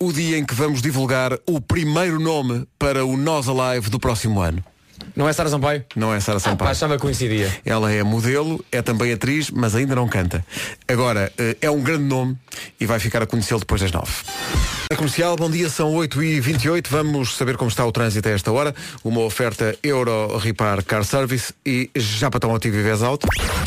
o 0.00 0.10
dia 0.10 0.38
em 0.38 0.44
que 0.44 0.54
vamos 0.54 0.80
divulgar 0.80 1.38
o 1.46 1.60
primeiro 1.60 2.18
nome 2.18 2.66
para 2.78 3.04
o 3.04 3.18
Nós 3.18 3.48
Alive 3.48 3.90
do 3.90 4.00
próximo 4.00 4.40
ano. 4.40 4.64
Não 5.14 5.28
é 5.28 5.32
Sara 5.32 5.48
Sampaio? 5.48 5.84
Não 5.94 6.12
é 6.12 6.20
Sara 6.20 6.38
Ah, 6.38 6.40
pá, 6.40 6.50
Sampaio. 6.50 6.70
achava 6.70 6.94
que 6.96 7.02
coincidia. 7.02 7.54
Ela 7.64 7.92
é 7.92 8.02
modelo, 8.02 8.64
é 8.72 8.82
também 8.82 9.12
atriz, 9.12 9.50
mas 9.50 9.74
ainda 9.74 9.94
não 9.94 10.08
canta. 10.08 10.44
Agora, 10.88 11.32
eh, 11.38 11.56
é 11.60 11.70
um 11.70 11.80
grande 11.80 12.04
nome 12.04 12.36
e 12.80 12.86
vai 12.86 12.98
ficar 12.98 13.22
a 13.22 13.26
conhecê-lo 13.26 13.60
depois 13.60 13.80
das 13.80 13.92
nove. 13.92 14.12
A 14.88 14.94
comercial, 14.94 15.34
bom 15.34 15.50
dia, 15.50 15.68
são 15.68 15.92
8h28. 15.94 16.86
Vamos 16.88 17.36
saber 17.36 17.56
como 17.56 17.68
está 17.68 17.84
o 17.84 17.90
trânsito 17.90 18.28
a 18.28 18.32
esta 18.32 18.52
hora. 18.52 18.74
Uma 19.02 19.20
oferta 19.22 19.76
Euro 19.82 20.36
Repar 20.38 20.82
Car 20.84 21.02
Service 21.02 21.52
e 21.64 21.90
já 21.96 22.30
para 22.30 22.38
Automotivo 22.38 22.76
e 22.76 22.82
Vez 22.82 23.02
Auto. 23.02 23.26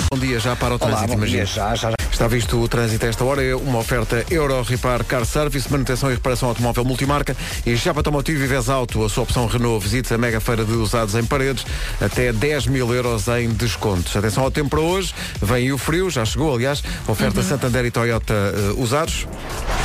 Bom 0.10 0.18
dia, 0.18 0.40
já 0.40 0.56
para 0.56 0.76
o 0.76 0.78
Olá, 0.78 0.88
trânsito, 0.88 1.08
bom 1.08 1.14
imagina. 1.16 1.44
dia, 1.44 1.46
já, 1.46 1.76
já, 1.76 1.90
já. 1.92 1.96
Está 2.10 2.28
visto 2.28 2.60
o 2.62 2.68
trânsito 2.68 3.06
a 3.06 3.10
esta 3.10 3.24
hora, 3.24 3.42
é 3.44 3.56
uma 3.56 3.80
oferta 3.80 4.26
Euro 4.30 4.62
Repar 4.62 5.06
Car 5.06 5.26
Service, 5.26 5.72
manutenção 5.72 6.10
e 6.12 6.16
reparação 6.16 6.50
automóvel 6.50 6.84
multimarca 6.84 7.36
e 7.66 7.76
já 7.78 7.94
para 7.94 8.00
Automotivo 8.00 8.44
e 8.44 8.48
Vez 8.48 8.68
Auto, 8.68 9.06
a 9.06 9.10
sua 9.10 9.24
opção 9.24 9.46
Renault, 9.46 9.82
visite 9.82 10.14
a 10.14 10.18
mega 10.18 10.42
feira 10.42 10.66
de 10.66 10.74
usados 10.74 11.16
em 11.16 11.24
paredes, 11.24 11.66
até 12.02 12.34
10 12.34 12.68
mil 12.68 12.94
euros 12.94 13.28
em 13.30 13.50
descontos. 13.50 14.14
Atenção 14.18 14.44
ao 14.44 14.52
tempo 14.52 14.70
para 14.70 14.82
hoje, 14.82 15.14
vem 15.42 15.72
o 15.72 15.78
frio, 15.78 16.10
já 16.10 16.26
chegou, 16.26 16.54
aliás, 16.54 16.84
oferta 17.08 17.42
Santander 17.42 17.86
e 17.86 17.92
Toyota 17.92 18.34
eh, 18.34 18.74
usados. 18.76 19.26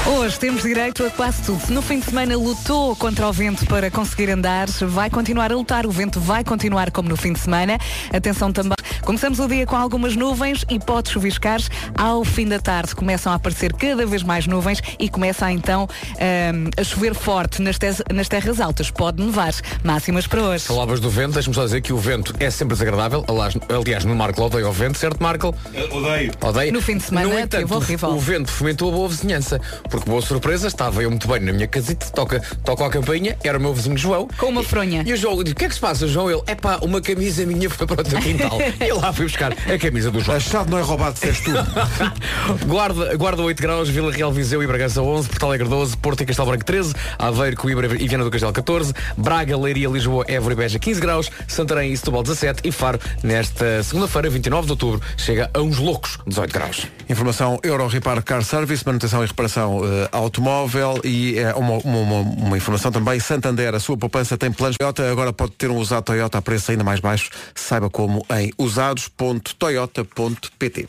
Hoje 0.06 0.38
temos 0.38 0.62
direito 0.62 1.06
a 1.06 1.10
quase 1.24 1.42
tudo. 1.42 1.72
No 1.72 1.80
fim 1.80 2.00
de 2.00 2.04
semana 2.04 2.36
lutou 2.36 2.94
contra 2.96 3.26
o 3.26 3.32
vento 3.32 3.64
para 3.64 3.90
conseguir 3.90 4.28
andar, 4.28 4.68
vai 4.68 5.08
continuar 5.08 5.50
a 5.50 5.54
lutar, 5.56 5.86
o 5.86 5.90
vento 5.90 6.20
vai 6.20 6.44
continuar 6.44 6.90
como 6.90 7.08
no 7.08 7.16
fim 7.16 7.32
de 7.32 7.38
semana. 7.38 7.78
Atenção 8.12 8.52
também. 8.52 8.74
Começamos 9.04 9.38
o 9.38 9.46
dia 9.46 9.66
com 9.66 9.76
algumas 9.76 10.16
nuvens 10.16 10.64
e 10.70 10.78
pode 10.78 11.10
chuviscar. 11.10 11.60
Ao 11.96 12.24
fim 12.24 12.46
da 12.46 12.58
tarde 12.58 12.94
começam 12.94 13.32
a 13.32 13.36
aparecer 13.36 13.72
cada 13.74 14.06
vez 14.06 14.22
mais 14.22 14.46
nuvens 14.46 14.80
e 14.98 15.08
começa 15.10 15.50
então 15.52 15.86
ahm, 16.18 16.70
a 16.78 16.82
chover 16.82 17.14
forte 17.14 17.60
nas, 17.60 17.78
tes- 17.78 18.02
nas 18.12 18.28
terras 18.28 18.60
altas. 18.60 18.90
Pode 18.90 19.22
nevar. 19.22 19.52
Máximas 19.82 20.26
para 20.26 20.42
hoje. 20.42 20.64
Falavas 20.64 21.00
do 21.00 21.10
vento, 21.10 21.34
deixa-me 21.34 21.54
só 21.54 21.64
dizer 21.64 21.82
que 21.82 21.92
o 21.92 21.98
vento 21.98 22.34
é 22.40 22.50
sempre 22.50 22.74
desagradável. 22.74 23.24
Aliás, 23.68 24.04
no 24.06 24.14
Marco 24.14 24.42
odeio 24.42 24.68
o 24.68 24.72
vento, 24.72 24.96
certo, 24.96 25.22
Marco? 25.22 25.54
Odeio. 25.92 26.32
Odeio. 26.40 26.72
No 26.72 26.80
fim 26.80 26.96
de 26.96 27.02
semana 27.04 27.26
no 27.26 27.34
teve 27.46 27.62
entanto, 27.64 27.74
horrível. 27.74 28.08
o 28.10 28.18
vento 28.18 28.50
fomentou 28.50 28.88
a 28.88 28.92
boa 28.92 29.08
vizinhança. 29.08 29.60
Porque 29.90 30.08
boa 30.08 30.22
surpresa, 30.22 30.66
estava 30.68 31.02
eu 31.02 31.10
muito 31.10 31.28
bem 31.28 31.40
na 31.40 31.52
minha 31.52 31.68
casita, 31.68 32.06
toca, 32.06 32.40
toca 32.64 32.86
a 32.86 32.90
campainha, 32.90 33.36
era 33.44 33.58
o 33.58 33.60
meu 33.60 33.74
vizinho 33.74 33.98
João. 33.98 34.28
Com 34.38 34.46
uma 34.46 34.62
fronha. 34.62 35.02
E 35.06 35.12
o 35.12 35.16
João 35.16 35.42
diz, 35.44 35.52
o 35.52 35.56
que 35.56 35.66
é 35.66 35.68
que 35.68 35.74
se 35.74 35.80
passa, 35.80 36.08
João? 36.08 36.30
Ele, 36.30 36.42
é 36.46 36.54
pá, 36.54 36.78
uma 36.80 37.00
camisa 37.02 37.44
minha 37.44 37.68
foi 37.68 37.86
para 37.86 38.00
o 38.00 38.04
teu 38.04 38.18
quintal. 38.18 38.58
lá 39.00 39.12
fui 39.12 39.24
buscar 39.26 39.52
a 39.52 39.78
camisa 39.78 40.10
do 40.10 40.20
João. 40.20 40.36
A 40.36 40.40
chave 40.40 40.70
não 40.70 40.78
é 40.78 40.82
roubado, 40.82 41.14
disseste 41.14 41.44
tu. 41.44 41.52
Guarda, 42.66 43.16
Guarda 43.16 43.42
8 43.42 43.60
graus, 43.62 43.88
Vila 43.88 44.12
Real 44.12 44.32
Viseu 44.32 44.62
e 44.62 44.66
Bragança 44.66 45.02
11, 45.02 45.28
Porto 45.28 45.46
Alegre 45.46 45.68
12, 45.68 45.96
Porto 45.96 46.20
e 46.22 46.26
Castelo 46.26 46.48
Branco 46.48 46.64
13, 46.64 46.94
Aveiro, 47.18 47.56
Coimbra 47.56 47.86
e 48.00 48.08
Viana 48.08 48.24
do 48.24 48.30
Castelo 48.30 48.52
14, 48.52 48.92
Braga, 49.16 49.56
Leiria, 49.56 49.88
Lisboa, 49.88 50.24
Évora 50.28 50.54
e 50.54 50.56
Beja 50.56 50.78
15 50.78 51.00
graus, 51.00 51.30
Santarém 51.48 51.92
e 51.92 51.96
Setúbal 51.96 52.22
17 52.22 52.62
e 52.64 52.72
Faro 52.72 52.98
nesta 53.22 53.82
segunda-feira, 53.82 54.28
29 54.30 54.66
de 54.66 54.72
outubro, 54.72 55.00
chega 55.16 55.50
a 55.52 55.60
uns 55.60 55.78
loucos 55.78 56.18
18 56.26 56.52
graus. 56.52 56.86
Informação 57.08 57.58
Euro 57.62 57.86
Repar 57.86 58.22
Car 58.22 58.42
Service, 58.42 58.82
manutenção 58.86 59.22
e 59.22 59.26
reparação 59.26 59.80
eh, 59.84 60.08
automóvel 60.12 61.00
e 61.04 61.38
eh, 61.38 61.52
uma, 61.54 61.78
uma- 61.78 62.20
uma- 62.20 62.56
informação 62.56 62.90
também, 62.90 63.18
Santander, 63.20 63.74
a 63.74 63.80
sua 63.80 63.96
poupança 63.96 64.36
tem 64.38 64.50
planos 64.50 64.76
Toyota, 64.78 65.10
agora 65.10 65.32
pode 65.32 65.52
ter 65.52 65.70
um 65.70 65.76
usado 65.76 66.04
Toyota 66.04 66.38
a 66.38 66.42
preço 66.42 66.70
ainda 66.70 66.84
mais 66.84 67.00
baixo, 67.00 67.30
saiba 67.54 67.90
como 67.90 68.24
em 68.38 68.50
usados.toyota.pt 68.84 70.88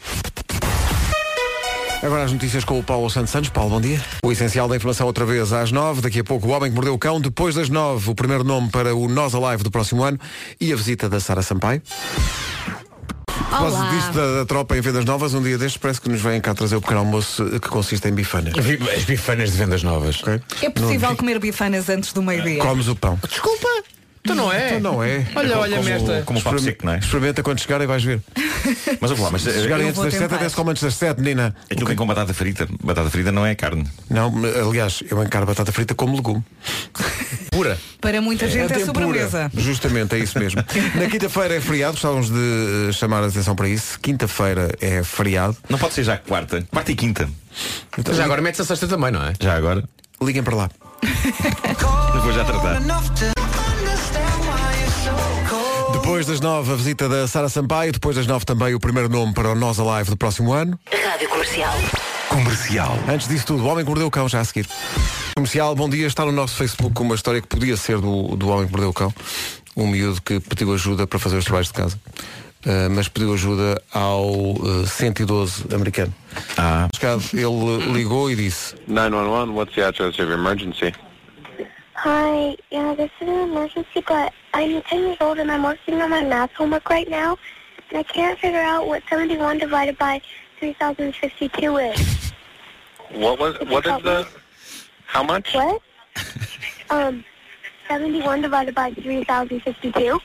Agora 2.04 2.24
as 2.24 2.34
notícias 2.34 2.66
com 2.66 2.78
o 2.78 2.84
Paulo 2.84 3.10
Santos 3.10 3.32
Santos. 3.32 3.50
Paulo, 3.50 3.72
bom 3.72 3.82
dia. 3.82 4.00
O 4.24 4.32
essencial 4.32 4.68
da 4.68 4.76
informação 4.76 5.08
outra 5.08 5.26
vez 5.26 5.52
às 5.52 5.72
nove. 5.72 6.02
Daqui 6.02 6.20
a 6.20 6.24
pouco 6.24 6.48
o 6.48 6.52
Homem 6.52 6.70
que 6.70 6.76
Mordeu 6.76 6.94
o 6.94 7.00
Cão. 7.00 7.20
Depois 7.20 7.56
das 7.56 7.68
nove, 7.70 8.12
o 8.12 8.16
primeiro 8.16 8.44
nome 8.44 8.70
para 8.70 8.94
o 8.94 9.08
Nós 9.08 9.34
Alive 9.34 9.64
do 9.64 9.72
próximo 9.72 10.04
ano 10.04 10.20
e 10.60 10.72
a 10.72 10.76
visita 10.76 11.10
da 11.10 11.20
Sara 11.20 11.42
Sampaio. 11.42 11.82
Olá. 13.52 13.90
disto 13.90 14.12
da, 14.12 14.40
da 14.40 14.46
tropa 14.46 14.78
em 14.78 14.82
vendas 14.82 15.06
novas, 15.06 15.34
um 15.34 15.42
dia 15.42 15.58
destes 15.58 15.78
parece 15.78 16.02
que 16.02 16.10
nos 16.10 16.22
vêm 16.22 16.42
cá 16.42 16.54
trazer 16.54 16.76
o 16.76 16.82
pequeno 16.82 17.00
almoço 17.00 17.42
eh, 17.56 17.60
que 17.60 17.70
consiste 17.70 18.06
em 18.08 18.12
bifanas. 18.12 18.54
As 18.96 19.04
bifanas 19.06 19.52
de 19.52 19.58
vendas 19.58 19.82
novas. 19.82 20.22
ok? 20.22 20.42
É 20.62 20.70
possível 20.70 21.16
comer 21.16 21.40
bifanas 21.40 21.88
antes 21.90 22.12
do 22.12 22.22
meio-dia? 22.22 22.60
Comes 22.62 22.88
o 22.90 22.96
pão. 22.96 23.18
Desculpa, 23.28 23.68
tu 24.26 24.36
não 24.36 24.52
é? 24.52 24.68
Então 24.68 24.80
não 24.80 25.04
é. 25.04 25.26
Olha, 25.36 25.60
olha 25.60 25.78
como, 25.78 25.90
esta. 25.90 26.22
como 26.24 26.40
o 26.40 26.42
papo 26.42 26.60
seco, 26.60 26.86
não 26.86 26.94
é? 26.94 26.98
Experimenta 27.00 27.44
quando 27.44 27.60
chegar 27.60 27.82
e 27.82 27.86
vais 27.88 28.04
ver. 28.04 28.22
Mas 29.00 29.12
eu 29.12 29.18
vou 29.18 29.26
lá, 29.26 29.32
mas 29.32 29.44
Se 29.44 29.50
eh, 29.50 29.74
antes 29.74 29.96
das 29.96 30.14
sete, 30.14 30.18
tentar. 30.24 30.36
até 30.38 30.50
se 30.50 30.56
come 30.56 30.72
antes 30.72 30.84
das 30.84 30.96
sete, 30.96 31.22
menina. 31.22 31.56
aquilo 31.70 31.88
vem 31.88 31.96
com 31.96 32.06
batata 32.06 32.34
frita. 32.34 32.68
Batata 32.84 33.10
frita 33.10 33.32
não 33.32 33.46
é 33.46 33.56
carne. 33.56 33.88
Não, 34.10 34.34
aliás, 34.68 35.04
eu 35.10 35.22
encaro 35.24 35.46
batata 35.46 35.72
frita 35.72 35.94
como 35.94 36.16
legume. 36.16 36.44
Pura. 37.52 37.78
Para 38.02 38.22
muita 38.22 38.50
gente 38.50 38.74
é, 38.74 38.80
sobremesa. 38.86 39.50
Justamente, 39.54 40.16
é 40.16 40.20
isso 40.20 40.38
mesmo. 40.40 40.64
Na 40.96 41.08
quinta-feira 41.08 41.56
é 41.56 41.62
feriado, 41.62 41.94
gostávamos 41.94 42.30
de 42.30 42.90
eh, 42.90 42.92
chamar 42.92 43.24
a 43.24 43.28
atenção 43.28 43.56
para 43.56 43.68
isso. 43.70 44.00
Quinta-feira 44.00 44.70
é 44.82 45.04
feriado. 45.04 45.56
Não 45.70 45.78
pode 45.78 45.94
ser 45.94 46.04
já 46.04 46.18
quarta. 46.18 46.62
Quarta 46.72 46.92
e 46.92 46.96
quinta. 46.96 47.30
Então, 47.98 48.14
Já 48.14 48.26
agora 48.26 48.42
metes 48.42 48.60
a 48.60 48.66
sexta 48.66 48.88
também, 48.88 49.12
não 49.12 49.24
é? 49.24 49.34
Já 49.40 49.56
agora. 49.56 49.84
liguem 50.22 50.44
para 50.44 50.56
lá. 50.56 50.70
Eu 52.16 52.22
vou 52.22 52.34
já 52.34 52.44
tratar. 52.44 52.82
Depois 56.06 56.28
das 56.28 56.40
nove, 56.40 56.72
a 56.72 56.76
visita 56.76 57.10
da 57.10 57.28
Sara 57.28 57.50
Sampaio. 57.50 57.92
Depois 57.92 58.16
das 58.16 58.28
nove, 58.28 58.46
também 58.46 58.76
o 58.76 58.80
primeiro 58.80 59.10
nome 59.10 59.34
para 59.34 59.50
o 59.50 59.56
Nós 59.56 59.80
Alive 59.80 60.12
do 60.12 60.16
próximo 60.16 60.54
ano. 60.54 60.80
Rádio 61.04 61.28
Comercial. 61.28 61.74
Comercial. 62.30 63.00
Antes 63.10 63.28
disso 63.28 63.48
tudo, 63.48 63.64
o 63.64 63.66
Homem 63.66 63.84
que 63.84 63.90
Mordeu 63.90 64.06
o 64.06 64.12
Cão, 64.12 64.30
já 64.30 64.40
a 64.40 64.46
seguir. 64.46 64.68
Comercial, 65.36 65.74
bom 65.74 65.90
dia. 65.90 66.06
Está 66.06 66.24
no 66.24 66.32
nosso 66.32 66.58
Facebook 66.58 67.02
uma 67.02 67.16
história 67.16 67.42
que 67.42 67.48
podia 67.48 67.76
ser 67.76 67.98
do, 67.98 68.36
do 68.36 68.48
Homem 68.50 68.68
que 68.68 68.72
Mordeu 68.72 68.92
o 68.92 68.94
Cão. 68.94 69.12
Um 69.76 69.88
miúdo 69.88 70.22
que 70.22 70.40
pediu 70.40 70.76
ajuda 70.76 71.08
para 71.08 71.18
fazer 71.18 71.38
os 71.38 71.44
trabalhos 71.44 71.70
de 71.70 71.74
casa. 71.74 72.00
Uh, 72.64 72.88
mas 72.92 73.08
pediu 73.08 73.34
ajuda 73.34 73.82
ao 73.92 74.30
uh, 74.30 74.86
112 74.86 75.74
americano. 75.74 76.14
Ah. 76.56 76.88
Ele 77.34 77.46
uh, 77.46 77.80
ligou 77.92 78.30
e 78.30 78.36
disse 78.36 78.76
911, 78.88 79.52
what's 79.52 79.74
the 79.74 79.84
address 79.84 80.20
of 80.20 80.22
your 80.22 80.34
emergency? 80.34 80.94
Hi, 82.06 82.56
yeah, 82.70 82.94
this 82.94 83.10
is 83.20 83.28
an 83.28 83.50
emergency, 83.50 84.04
but 84.08 84.32
I'm 84.54 84.80
10 84.84 85.00
years 85.00 85.18
old 85.22 85.40
and 85.40 85.52
I'm 85.52 85.64
working 85.64 86.00
on 86.00 86.12
my 86.12 86.24
math 86.24 86.52
homework 86.52 86.88
right 86.88 87.10
now, 87.10 87.36
and 87.90 87.98
I 87.98 88.04
can't 88.04 88.38
figure 88.38 88.62
out 88.62 88.88
what 88.88 89.02
71 89.10 89.58
divided 89.58 89.98
by 89.98 90.22
3052 90.60 91.78
is. 91.78 92.32
What 93.10 93.40
was, 93.40 93.56
what 93.62 93.88
is 93.88 94.04
the, 94.04 94.28
how 95.08 95.24
much? 95.24 95.56
What? 95.56 95.82
um, 96.92 97.26
71 97.88 98.42
divided 98.42 98.76
by 98.76 98.92
3052? 98.94 100.20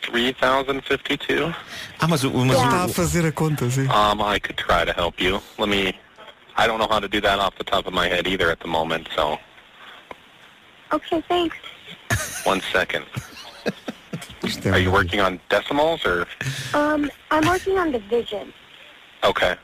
3052? 0.00 1.54
Ah, 2.00 2.06
mas 2.08 2.24
o. 2.24 2.30
Mas 2.30 2.56
Está 2.56 2.80
a 2.80 2.84
o 2.86 2.88
fazer 2.88 3.26
a 3.26 3.30
conta, 3.32 3.70
sim. 3.70 3.86
Um, 3.90 4.22
I 4.22 4.38
could 4.38 4.56
try 4.56 4.86
to 4.86 4.92
help 4.94 5.20
you. 5.20 5.42
Let 5.58 5.68
me, 5.68 5.92
I 6.56 6.66
don't 6.66 6.78
know 6.78 6.88
how 6.88 6.98
to 6.98 7.08
do 7.08 7.20
that 7.20 7.38
off 7.40 7.58
the 7.58 7.64
top 7.64 7.86
of 7.86 7.92
my 7.92 8.08
head 8.08 8.26
either 8.26 8.50
at 8.50 8.60
the 8.60 8.68
moment, 8.68 9.10
so 9.14 9.38
Okay, 10.94 11.20
thanks. 11.22 11.56
one 12.44 12.60
second. 12.72 13.04
Are 14.66 14.78
you 14.78 14.92
working 14.92 15.18
on 15.20 15.40
decimals 15.48 16.04
or, 16.06 16.26
Um, 16.72 17.10
I'm 17.32 17.44
working 17.48 17.76
on 17.78 17.90
division. 17.90 18.52
okay. 19.24 19.56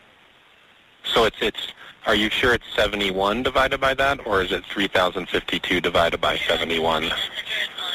So 1.04 1.24
it's, 1.24 1.36
it's, 1.40 1.68
are 2.06 2.14
you 2.14 2.28
sure 2.30 2.52
it's 2.52 2.64
71 2.74 3.42
divided 3.42 3.80
by 3.80 3.94
that, 3.94 4.26
or 4.26 4.42
is 4.42 4.50
it 4.52 4.64
3052 4.66 5.80
divided 5.80 6.20
by 6.20 6.36
71? 6.36 7.04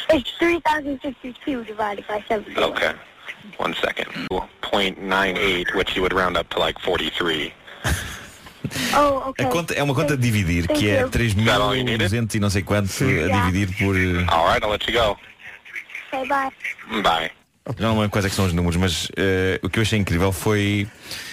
It's 0.10 0.32
3052 0.40 1.64
divided 1.66 2.08
by 2.08 2.24
71. 2.28 2.72
Okay. 2.74 2.94
One 3.58 3.74
second. 3.76 4.08
0.98, 4.32 5.76
which 5.76 5.96
you 5.96 6.02
would 6.02 6.14
round 6.14 6.38
up 6.38 6.50
to 6.52 6.60
like 6.60 6.80
43. 6.80 7.54
Oh, 8.98 9.30
okay. 9.30 9.46
A 9.46 9.50
conta 9.50 9.74
é 9.74 9.84
uma 9.84 9.94
conta 9.96 10.16
de 10.16 10.24
dividir, 10.24 10.68
Thank 10.68 10.80
que 10.80 10.90
é 10.90 11.02
you. 11.02 11.10
3.200 11.10 12.36
e 12.36 12.40
não 12.40 12.50
sei 12.50 12.62
quanto 12.64 12.90
a 13.04 13.28
dividir 13.46 13.76
por. 13.78 13.96
eh, 13.96 14.26
All 14.28 14.48
right, 14.48 14.64
I'll 14.64 14.72
let 14.72 14.88
you 14.88 14.94
go. 14.94 15.18
Okay, 16.12 16.28
bye. 16.28 16.52
Bye. 17.02 17.32
Já 17.78 17.88
não 17.90 18.04
é 18.04 18.08
que 18.10 18.36
são 18.36 18.46
os 18.46 18.54
números, 18.54 18.78
mas 18.78 19.08
eh, 19.18 19.60
o 19.64 19.70
que 19.70 19.80
eu 19.80 19.82
achei 19.82 19.98
incrível 19.98 20.32
foi. 20.32 20.88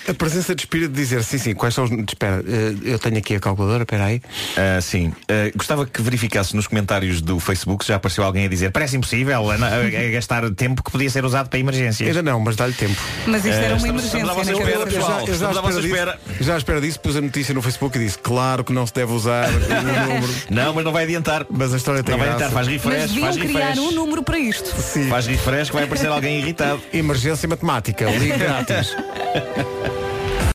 A 0.09 0.15
presença 0.15 0.55
de 0.55 0.63
espírito 0.63 0.91
de 0.93 1.01
dizer 1.01 1.23
sim, 1.23 1.39
sim, 1.39 1.55
quais 1.55 1.75
são 1.75 1.85
os. 1.85 1.91
Espera, 1.91 2.43
eh, 2.47 2.75
eu 2.93 2.99
tenho 2.99 3.19
aqui 3.19 3.35
a 3.37 3.41
calculadora, 3.41 3.83
espera 3.85 4.05
aí. 4.07 4.21
ah, 4.57 4.81
sim, 4.81 5.13
ah, 5.29 5.51
gostava 5.55 5.87
que 5.87 6.03
verificasse 6.03 6.57
nos 6.57 6.67
comentários 6.67 7.21
do 7.21 7.39
Facebook 7.39 7.85
se 7.85 7.89
já 7.89 7.97
apareceu 7.97 8.25
alguém 8.25 8.47
a 8.47 8.49
dizer 8.49 8.71
parece 8.73 8.97
impossível 8.97 9.51
a, 9.51 9.55
a- 9.55 10.07
a 10.07 10.11
gastar 10.13 10.51
tempo 10.51 10.83
que 10.83 10.91
podia 10.91 11.09
ser 11.11 11.25
usado 11.25 11.49
para 11.49 11.59
emergências. 11.59 12.09
Ainda 12.09 12.23
não, 12.23 12.41
mas 12.41 12.57
dá-lhe 12.57 12.73
tempo. 12.73 13.01
Mas 13.27 13.45
isto 13.45 13.55
era 13.57 13.69
uma 13.75 13.77
estamos- 13.77 14.13
emergência 14.15 14.19
estamos 14.43 14.49
espera, 14.49 14.87
pessoal. 14.87 15.21
Eu 15.21 15.27
já, 15.27 15.47
já 15.47 15.51
estamos 15.51 15.77
à 15.77 15.81
espera 15.81 16.19
disso, 16.27 16.45
já 16.45 16.55
à 16.55 16.59
espera 16.59 16.81
disso, 16.81 17.01
pus 17.01 17.17
a 17.17 17.21
notícia 17.21 17.55
no 17.55 17.63
Facebook 17.63 17.97
e 17.99 18.05
disse, 18.05 18.19
claro 18.19 18.65
que 18.65 18.73
não 18.73 18.87
se 18.87 18.93
deve 18.95 19.13
usar 19.13 19.49
o 19.51 19.53
número. 20.09 20.33
Não, 20.51 20.75
mas 20.75 20.85
não 20.85 20.93
vai 20.93 21.05
adiantar. 21.05 21.47
Mas 21.51 21.73
a 21.73 21.77
história 21.77 22.03
tem 22.03 22.13
Não 22.13 22.19
vai 22.19 22.29
graça. 22.29 22.47
adiantar, 22.47 22.55
faz 22.55 22.67
Mas 22.69 22.83
refresh, 22.83 23.09
deviam 23.11 23.25
faz 23.33 23.37
criar 23.37 23.59
refresh. 23.69 23.79
um 23.79 23.91
número 23.93 24.23
para 24.23 24.39
isto. 24.39 24.75
Sim. 24.81 25.09
Faz 25.09 25.27
refresh 25.27 25.69
que 25.69 25.75
vai 25.75 25.85
aparecer 25.85 26.09
alguém 26.09 26.39
irritado. 26.41 26.81
Emergência 26.93 27.49
matemática, 27.49 28.05
ligue 28.11 28.37
grátis. 28.37 28.97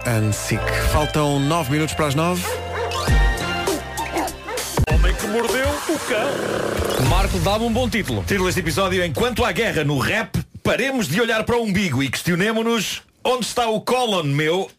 Ansic. 0.07 0.61
Faltam 0.93 1.37
9 1.37 1.69
minutos 1.69 1.93
para 1.93 2.07
as 2.07 2.15
9. 2.15 2.41
que 5.19 5.27
mordeu 5.27 5.67
o 5.67 5.99
cão. 5.99 7.07
Marco, 7.09 7.37
dá-me 7.39 7.65
um 7.65 7.73
bom 7.73 7.89
título. 7.89 8.21
Título 8.21 8.45
deste 8.45 8.61
episódio, 8.61 9.03
enquanto 9.03 9.43
há 9.43 9.51
guerra 9.51 9.83
no 9.83 9.97
rap, 9.97 10.39
paremos 10.63 11.07
de 11.07 11.19
olhar 11.19 11.43
para 11.43 11.57
o 11.57 11.63
umbigo 11.63 12.01
e 12.01 12.09
questionemo-nos 12.09 13.01
onde 13.23 13.45
está 13.45 13.67
o 13.67 13.81
colon, 13.81 14.23
meu. 14.23 14.69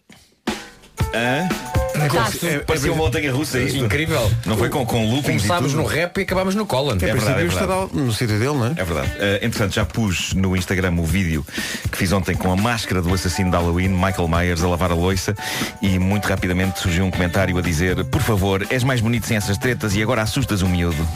Hã? 1.13 1.68
Tato. 1.99 2.65
Parecia 2.67 2.93
uma 2.93 3.05
montanha 3.05 3.33
russa 3.33 3.59
isto. 3.61 3.79
Incrível. 3.79 4.31
Não 4.47 4.57
foi 4.57 4.69
com, 4.69 4.85
com 4.87 5.05
loopings 5.11 5.43
Começámos 5.43 5.75
no 5.75 5.85
rap 5.85 6.19
e 6.19 6.23
acabámos 6.23 6.55
no 6.55 6.67
Colin. 6.67 6.93
É 6.93 6.95
Em 6.95 6.99
verdade, 6.99 7.43
é 7.43 7.45
verdade. 7.47 7.89
no 7.93 8.13
sítio 8.13 8.39
dele, 8.39 8.55
não 8.55 8.67
é? 8.67 8.71
É 8.77 8.85
verdade. 8.85 9.09
Uh, 9.09 9.45
entretanto, 9.45 9.75
já 9.75 9.85
pus 9.85 10.33
no 10.35 10.57
Instagram 10.57 10.93
o 10.99 11.05
vídeo 11.05 11.45
que 11.91 11.99
fiz 11.99 12.13
ontem 12.13 12.35
com 12.35 12.53
a 12.53 12.57
máscara 12.57 13.03
do 13.03 13.13
assassino 13.13 13.51
de 13.51 13.57
Halloween, 13.57 13.89
Michael 13.89 14.29
Myers, 14.29 14.63
a 14.63 14.69
lavar 14.69 14.91
a 14.91 14.95
loiça, 14.95 15.35
e 15.83 15.99
muito 15.99 16.27
rapidamente 16.27 16.81
surgiu 16.81 17.05
um 17.05 17.11
comentário 17.11 17.57
a 17.57 17.63
dizer: 17.63 18.05
Por 18.05 18.23
favor, 18.23 18.67
és 18.71 18.85
mais 18.85 19.01
bonito 19.01 19.27
sem 19.27 19.37
essas 19.37 19.59
tretas 19.59 19.95
e 19.95 20.03
agora 20.03 20.23
assustas 20.23 20.63
o 20.63 20.69
miúdo. 20.69 21.07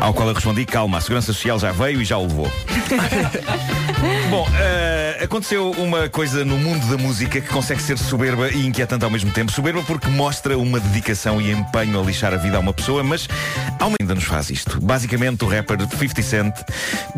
Ao 0.00 0.14
qual 0.14 0.28
eu 0.28 0.34
respondi: 0.34 0.64
Calma, 0.64 0.98
a 0.98 1.00
Segurança 1.00 1.32
Social 1.32 1.58
já 1.58 1.72
veio 1.72 2.00
e 2.00 2.04
já 2.04 2.16
o 2.18 2.22
levou. 2.26 2.50
Bom, 4.30 4.46
eh, 4.58 5.20
aconteceu 5.22 5.70
uma 5.72 6.08
coisa 6.08 6.44
no 6.44 6.56
mundo 6.58 6.86
da 6.86 6.96
música 6.96 7.40
que 7.40 7.48
consegue 7.48 7.82
ser 7.82 7.98
soberba 7.98 8.50
e 8.50 8.66
inquietante 8.66 9.04
ao 9.04 9.10
mesmo 9.10 9.30
tempo. 9.32 9.50
Soberba 9.50 9.82
porque 9.82 10.06
mostra 10.08 10.56
uma 10.56 10.78
dedicação 10.78 11.40
e 11.40 11.50
empenho 11.50 12.00
a 12.00 12.04
lixar 12.04 12.32
a 12.32 12.36
vida 12.36 12.56
a 12.56 12.60
uma 12.60 12.72
pessoa, 12.72 13.02
mas 13.02 13.28
há 13.78 13.86
uma 13.86 13.96
ainda 14.00 14.14
nos 14.14 14.24
faz 14.24 14.50
isto. 14.50 14.80
Basicamente, 14.80 15.44
o 15.44 15.48
rapper 15.48 15.78
50 15.80 16.22
Cent 16.22 16.54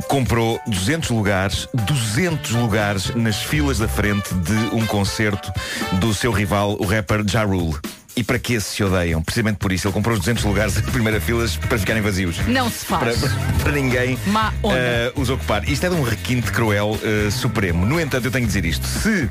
comprou 0.08 0.60
200 0.66 1.10
lugares, 1.10 1.68
200 1.74 2.52
lugares 2.52 3.14
nas 3.14 3.42
filas 3.42 3.78
da 3.78 3.88
frente 3.88 4.32
de 4.34 4.74
um 4.74 4.86
concerto 4.86 5.52
do 5.94 6.14
seu 6.14 6.32
rival, 6.32 6.76
o 6.80 6.86
rapper 6.86 7.24
Ja 7.26 7.42
Rule. 7.42 7.76
E 8.20 8.22
para 8.22 8.38
que 8.38 8.60
se 8.60 8.84
odeiam? 8.84 9.22
Precisamente 9.22 9.56
por 9.56 9.72
isso. 9.72 9.86
Ele 9.88 9.94
comprou 9.94 10.12
os 10.12 10.20
200 10.20 10.44
lugares 10.44 10.76
em 10.76 10.82
primeira 10.82 11.18
filas 11.18 11.56
para 11.56 11.78
ficarem 11.78 12.02
vazios 12.02 12.36
Não 12.46 12.68
se 12.70 12.84
para, 12.84 13.14
faz. 13.14 13.32
para 13.62 13.72
ninguém 13.72 14.18
Má 14.26 14.52
onda. 14.62 14.76
eh, 14.76 15.10
os 15.16 15.30
ocupar. 15.30 15.66
Isto 15.66 15.86
é 15.86 15.88
de 15.88 15.94
um 15.94 16.02
requinte 16.02 16.52
cruel 16.52 17.00
eh, 17.02 17.30
supremo. 17.30 17.86
No 17.86 17.98
entanto, 17.98 18.26
eu 18.26 18.30
tenho 18.30 18.44
que 18.44 18.48
dizer 18.48 18.66
isto. 18.66 18.86
Se. 18.86 19.26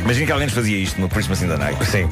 Imagina 0.00 0.24
que 0.24 0.32
alguém 0.32 0.46
nos 0.46 0.54
fazia 0.54 0.78
isto 0.78 0.98
no 0.98 1.06
Christmas 1.10 1.42
in 1.42 1.48
the 1.48 1.58
Night. 1.58 1.84
Sim. 1.84 2.08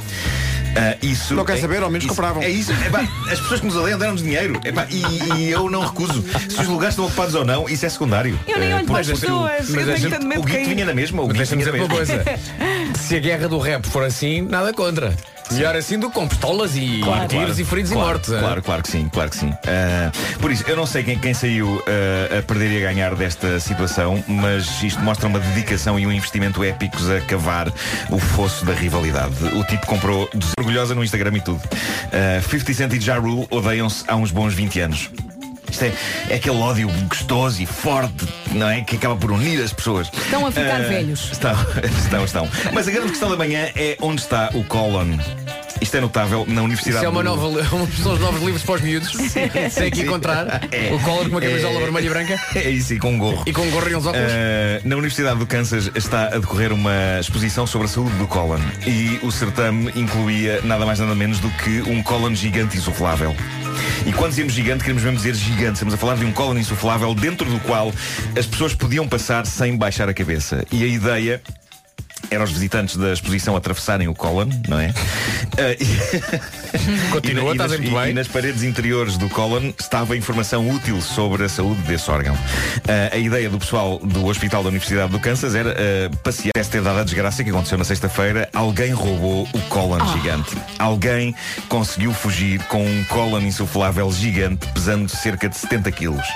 Ah, 0.79 0.95
isso 1.01 1.35
Não 1.35 1.47
quer 1.47 1.57
é- 1.57 1.61
saber, 1.63 1.83
ao 1.83 1.89
menos 1.89 2.05
isso- 2.05 2.15
compravam. 2.15 2.43
É 2.43 2.51
isso. 2.51 2.71
Epá, 2.73 3.01
as 3.33 3.41
pessoas 3.41 3.61
que 3.61 3.67
nos 3.67 3.77
odeiam 3.77 3.99
deram-nos 3.99 4.23
dinheiro. 4.23 4.61
Epá, 4.63 4.87
e, 4.91 5.39
e 5.41 5.51
eu 5.51 5.71
não 5.71 5.81
recuso. 5.81 6.23
Se 6.51 6.61
os 6.61 6.69
lugares 6.69 6.93
estão 6.93 7.07
ocupados 7.07 7.35
ou 7.35 7.43
não, 7.47 7.67
isso 7.67 7.87
é 7.87 7.89
secundário. 7.89 8.39
Eu 8.47 8.59
nem 8.59 8.75
olho 8.75 8.85
para 8.87 9.01
as 9.01 9.07
pessoas. 9.07 9.71
mas 9.71 9.71
Eu 9.71 9.85
tenho 9.87 9.97
gente- 9.97 10.11
tanto 10.11 10.27
medo 10.27 10.43
O 10.43 10.45
de 10.45 10.53
guito 10.53 10.69
vinha 10.69 10.85
na 10.85 10.93
mesma. 10.93 11.23
O 11.23 11.29
guito 11.29 11.57
vinha 11.57 11.65
na 11.65 11.73
mesma. 11.73 11.89
coisa. 11.89 12.23
Se 13.01 13.17
a 13.17 13.21
guerra 13.21 13.49
do 13.49 13.59
rap 13.59 13.87
for 13.89 14.05
assim, 14.05 14.43
nada 14.43 14.75
contra. 14.75 15.15
Melhor 15.53 15.77
assim 15.77 15.99
do 15.99 16.09
que 16.09 16.15
com 16.15 16.27
pistolas 16.27 16.75
e 16.77 17.01
Claro, 17.03 17.29
tiros 17.29 17.45
claro. 17.47 17.61
e 17.61 17.65
feridos 17.65 17.93
claro, 17.93 18.09
e 18.09 18.13
mortos. 18.13 18.33
é? 18.33 18.39
Claro, 18.41 18.63
claro 18.63 18.83
que 18.83 18.91
sim, 18.91 19.09
claro 19.13 19.31
que 19.31 19.37
sim. 19.37 19.53
Ah, 19.67 20.11
por 20.41 20.51
isso, 20.51 20.65
eu 20.67 20.77
não 20.77 20.87
sei 20.87 21.03
quem, 21.03 21.19
quem 21.19 21.33
saiu 21.35 21.83
ah, 21.87 22.39
a 22.39 22.43
perder 22.43 22.73
e 22.73 22.77
a 22.85 22.89
ganhar 22.93 23.15
desta 23.15 23.61
situação, 23.61 24.23
mas 24.27 24.83
isto 24.83 25.01
mostra 25.03 25.29
uma 25.29 25.39
dedicação 25.39 25.99
e 25.99 26.07
um 26.07 26.13
investimento 26.13 26.63
épicos 26.65 27.09
a 27.11 27.21
cavar 27.21 27.73
o 28.11 28.19
fosso 28.19 28.65
da 28.65 28.73
rivalidade. 28.75 29.35
O 29.55 29.63
tipo 29.65 29.87
comprou 29.87 30.29
orgulhosa 30.59 30.95
no 30.95 31.05
Instagram 31.05 31.37
e 31.37 31.41
tudo. 31.41 31.61
Ah, 32.13 32.41
50 32.43 32.75
Cent 32.75 32.93
e 32.95 33.01
Ja 33.01 33.19
Rule 33.19 33.47
odeiam-se 33.51 34.05
há 34.09 34.17
uns 34.17 34.31
bons 34.31 34.53
20 34.55 34.81
anos. 34.81 35.11
Isto 35.71 35.85
é, 35.85 35.93
é 36.31 36.35
aquele 36.37 36.57
ódio 36.57 36.89
gostoso 37.09 37.61
e 37.63 37.67
forte, 37.67 38.27
não 38.53 38.69
é? 38.69 38.81
Que 38.83 38.97
acaba 38.97 39.17
por 39.17 39.31
unir 39.33 39.63
as 39.63 39.73
pessoas. 39.73 40.09
Estão 40.13 40.47
a 40.47 40.51
ficar 40.53 40.77
Ah, 40.81 40.89
velhos. 40.89 41.29
Estão, 41.33 41.53
estão, 42.05 42.25
estão. 42.25 42.49
Mas 42.73 42.89
a 42.89 42.91
grande 42.91 43.09
questão 43.11 43.29
da 43.31 43.37
manhã 43.37 43.69
é 43.75 43.97
onde 44.01 44.21
está 44.23 44.51
o 44.55 44.65
colon. 44.65 45.19
Isto 45.79 45.99
é 45.99 46.01
notável 46.01 46.47
na 46.49 46.63
Universidade 46.63 46.97
Isso 46.97 47.05
é 47.05 47.09
uma 47.11 47.23
do- 47.23 47.29
nova, 47.29 47.49
uma 47.77 47.87
são 48.03 48.15
os 48.15 48.21
novos 48.21 48.43
livros 48.43 48.63
para 48.63 48.75
os 48.77 48.81
miúdos. 48.81 49.13
Tem 49.75 49.91
que 49.91 50.01
encontrar 50.03 50.63
É. 50.73 50.91
o 50.95 50.99
collar 51.01 51.25
com 51.25 51.31
uma 51.33 51.41
camisola 51.41 51.75
É. 51.77 51.81
vermelha 51.81 52.07
e 52.07 52.09
branca 52.09 52.41
É 52.59 52.71
isso, 52.71 52.95
e 52.95 52.99
com 52.99 53.13
um 53.13 53.19
gorro. 53.19 53.43
e 53.45 53.53
com 53.53 53.61
um 53.61 53.71
gorro 53.71 53.89
e 53.91 53.95
uns 53.95 54.07
óculos. 54.07 54.27
Uh, 54.33 54.89
na 54.89 54.97
Universidade 54.97 55.39
do 55.39 55.47
Kansas 55.47 55.91
está 55.95 56.29
a 56.29 56.39
decorrer 56.39 56.73
uma 56.73 57.19
exposição 57.21 57.67
sobre 57.67 57.89
a 57.89 57.91
saúde 57.91 58.17
do 58.17 58.27
cólon 58.27 58.59
e 58.87 59.21
o 59.23 59.31
certame 59.31 59.93
incluía 59.95 60.63
nada 60.65 60.87
mais 60.87 60.99
nada 60.99 61.15
menos 61.15 61.41
do 61.41 61.51
que 61.51 61.83
um 61.83 62.03
cólon 62.03 62.35
gigante 62.35 62.79
insuflável. 62.79 63.37
E 64.07 64.13
quando 64.13 64.31
dizemos 64.31 64.53
gigante, 64.53 64.83
queremos 64.83 65.03
mesmo 65.03 65.17
dizer 65.17 65.35
gigante. 65.35 65.75
Estamos 65.75 65.95
a 65.95 65.97
falar 65.97 66.17
de 66.17 66.25
um 66.25 66.33
cólon 66.33 66.59
insuflável 66.59 67.15
dentro 67.15 67.49
do 67.49 67.61
qual 67.61 67.93
as 68.39 68.47
pessoas 68.47 68.75
podiam 68.75 69.09
passar 69.09 69.47
sem 69.47 69.77
baixar 69.77 70.09
a 70.09 70.15
cabeça. 70.15 70.65
E 70.71 70.83
a 70.85 70.87
ideia 70.87 71.43
era 72.31 72.43
os 72.45 72.51
visitantes 72.53 72.97
da 72.97 73.13
exposição 73.13 73.57
atravessarem 73.57 74.09
o 74.09 74.15
cólon, 74.15 74.49
não 74.69 74.79
é? 74.79 74.89
Uh, 74.89 74.93
e- 75.81 77.11
Continua, 77.11 77.43
e, 77.43 77.45
na- 77.45 77.51
e 77.51 77.53
estás 77.53 77.71
nas, 77.73 77.81
muito 77.81 77.93
e- 77.93 78.01
bem. 78.03 78.11
e 78.11 78.15
nas 78.15 78.29
paredes 78.29 78.63
interiores 78.63 79.17
do 79.17 79.29
cólon 79.29 79.73
estava 79.79 80.17
informação 80.17 80.69
útil 80.69 81.01
sobre 81.01 81.45
a 81.45 81.49
saúde 81.49 81.81
desse 81.83 82.11
órgão. 82.11 82.37
Ah, 82.89 83.15
a 83.15 83.17
ideia 83.17 83.49
do 83.49 83.59
pessoal 83.59 83.99
do 83.99 84.27
Hospital 84.27 84.63
da 84.63 84.69
Universidade 84.69 85.11
do 85.13 85.19
Kansas 85.21 85.55
era 85.55 85.71
ah, 85.73 86.17
passear. 86.23 86.51
Parece 86.55 86.71
ter 86.71 86.83
dado 86.83 86.99
a 87.01 87.05
desgraça 87.05 87.45
que 87.45 87.51
aconteceu 87.51 87.79
na 87.79 87.85
sexta-feira. 87.85 88.49
Alguém 88.53 88.93
roubou 88.93 89.49
o 89.53 89.61
cólon 89.69 89.99
gigante. 90.13 90.57
Alguém 90.79 91.35
conseguiu 91.69 92.13
fugir 92.13 92.61
com 92.65 92.85
um 92.85 93.05
cólon 93.05 93.41
insuflável 93.43 94.11
gigante 94.13 94.67
pesando 94.73 95.09
cerca 95.09 95.49
de 95.49 95.57
70 95.57 95.93
quilos. 95.93 96.27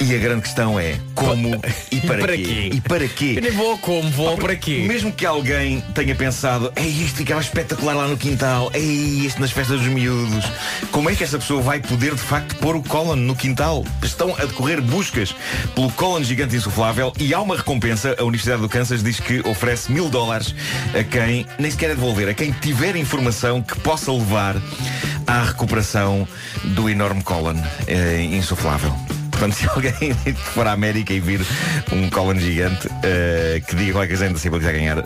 E 0.00 0.14
a 0.14 0.18
grande 0.18 0.42
questão 0.42 0.78
é 0.78 0.96
como 1.14 1.60
e 1.90 2.00
para, 2.00 2.18
para 2.18 2.36
quê? 2.36 2.42
quê? 2.44 2.70
E 2.74 2.80
para 2.80 3.08
quê? 3.08 3.34
Eu 3.36 3.42
nem 3.42 3.50
vou 3.52 3.76
como, 3.78 4.08
vou 4.10 4.36
para 4.36 4.54
quê? 4.56 4.84
Mesmo 4.86 5.12
que 5.18 5.26
alguém 5.26 5.80
tenha 5.96 6.14
pensado, 6.14 6.72
ei, 6.76 6.86
isto 6.86 7.16
ficava 7.16 7.40
espetacular 7.40 7.92
lá 7.92 8.06
no 8.06 8.16
quintal, 8.16 8.70
ei, 8.72 9.26
isto 9.26 9.40
nas 9.40 9.50
festas 9.50 9.80
dos 9.80 9.88
miúdos, 9.88 10.44
como 10.92 11.10
é 11.10 11.16
que 11.16 11.24
essa 11.24 11.36
pessoa 11.36 11.60
vai 11.60 11.80
poder 11.80 12.14
de 12.14 12.20
facto 12.20 12.54
pôr 12.58 12.76
o 12.76 12.82
colon 12.84 13.16
no 13.16 13.34
quintal? 13.34 13.84
Estão 14.00 14.32
a 14.36 14.44
decorrer 14.44 14.80
buscas 14.80 15.34
pelo 15.74 15.90
colon 15.90 16.22
gigante 16.22 16.54
insuflável 16.54 17.12
e 17.18 17.34
há 17.34 17.40
uma 17.40 17.56
recompensa. 17.56 18.14
A 18.16 18.22
Universidade 18.22 18.62
do 18.62 18.68
Kansas 18.68 19.02
diz 19.02 19.18
que 19.18 19.40
oferece 19.40 19.90
mil 19.90 20.08
dólares 20.08 20.54
a 20.96 21.02
quem, 21.02 21.44
nem 21.58 21.68
sequer 21.68 21.90
é 21.90 21.94
devolver, 21.96 22.28
a 22.28 22.34
quem 22.34 22.52
tiver 22.52 22.94
informação 22.94 23.60
que 23.60 23.76
possa 23.80 24.12
levar 24.12 24.54
à 25.26 25.42
recuperação 25.42 26.28
do 26.62 26.88
enorme 26.88 27.24
colon 27.24 27.56
eh, 27.88 28.22
insuflável. 28.22 28.94
Portanto, 29.38 29.54
se 29.56 29.68
alguém 29.68 30.14
for 30.34 30.66
à 30.66 30.72
América 30.72 31.12
e 31.12 31.20
vir 31.20 31.40
um 31.92 32.10
colon 32.10 32.38
gigante 32.38 32.88
eh, 33.04 33.62
que 33.66 33.76
diga 33.76 33.92
qualquer 33.92 34.08
coisa 34.08 34.24
ainda 34.24 34.38
que 34.38 34.50
quiser 34.50 34.72
ganhar 34.72 34.96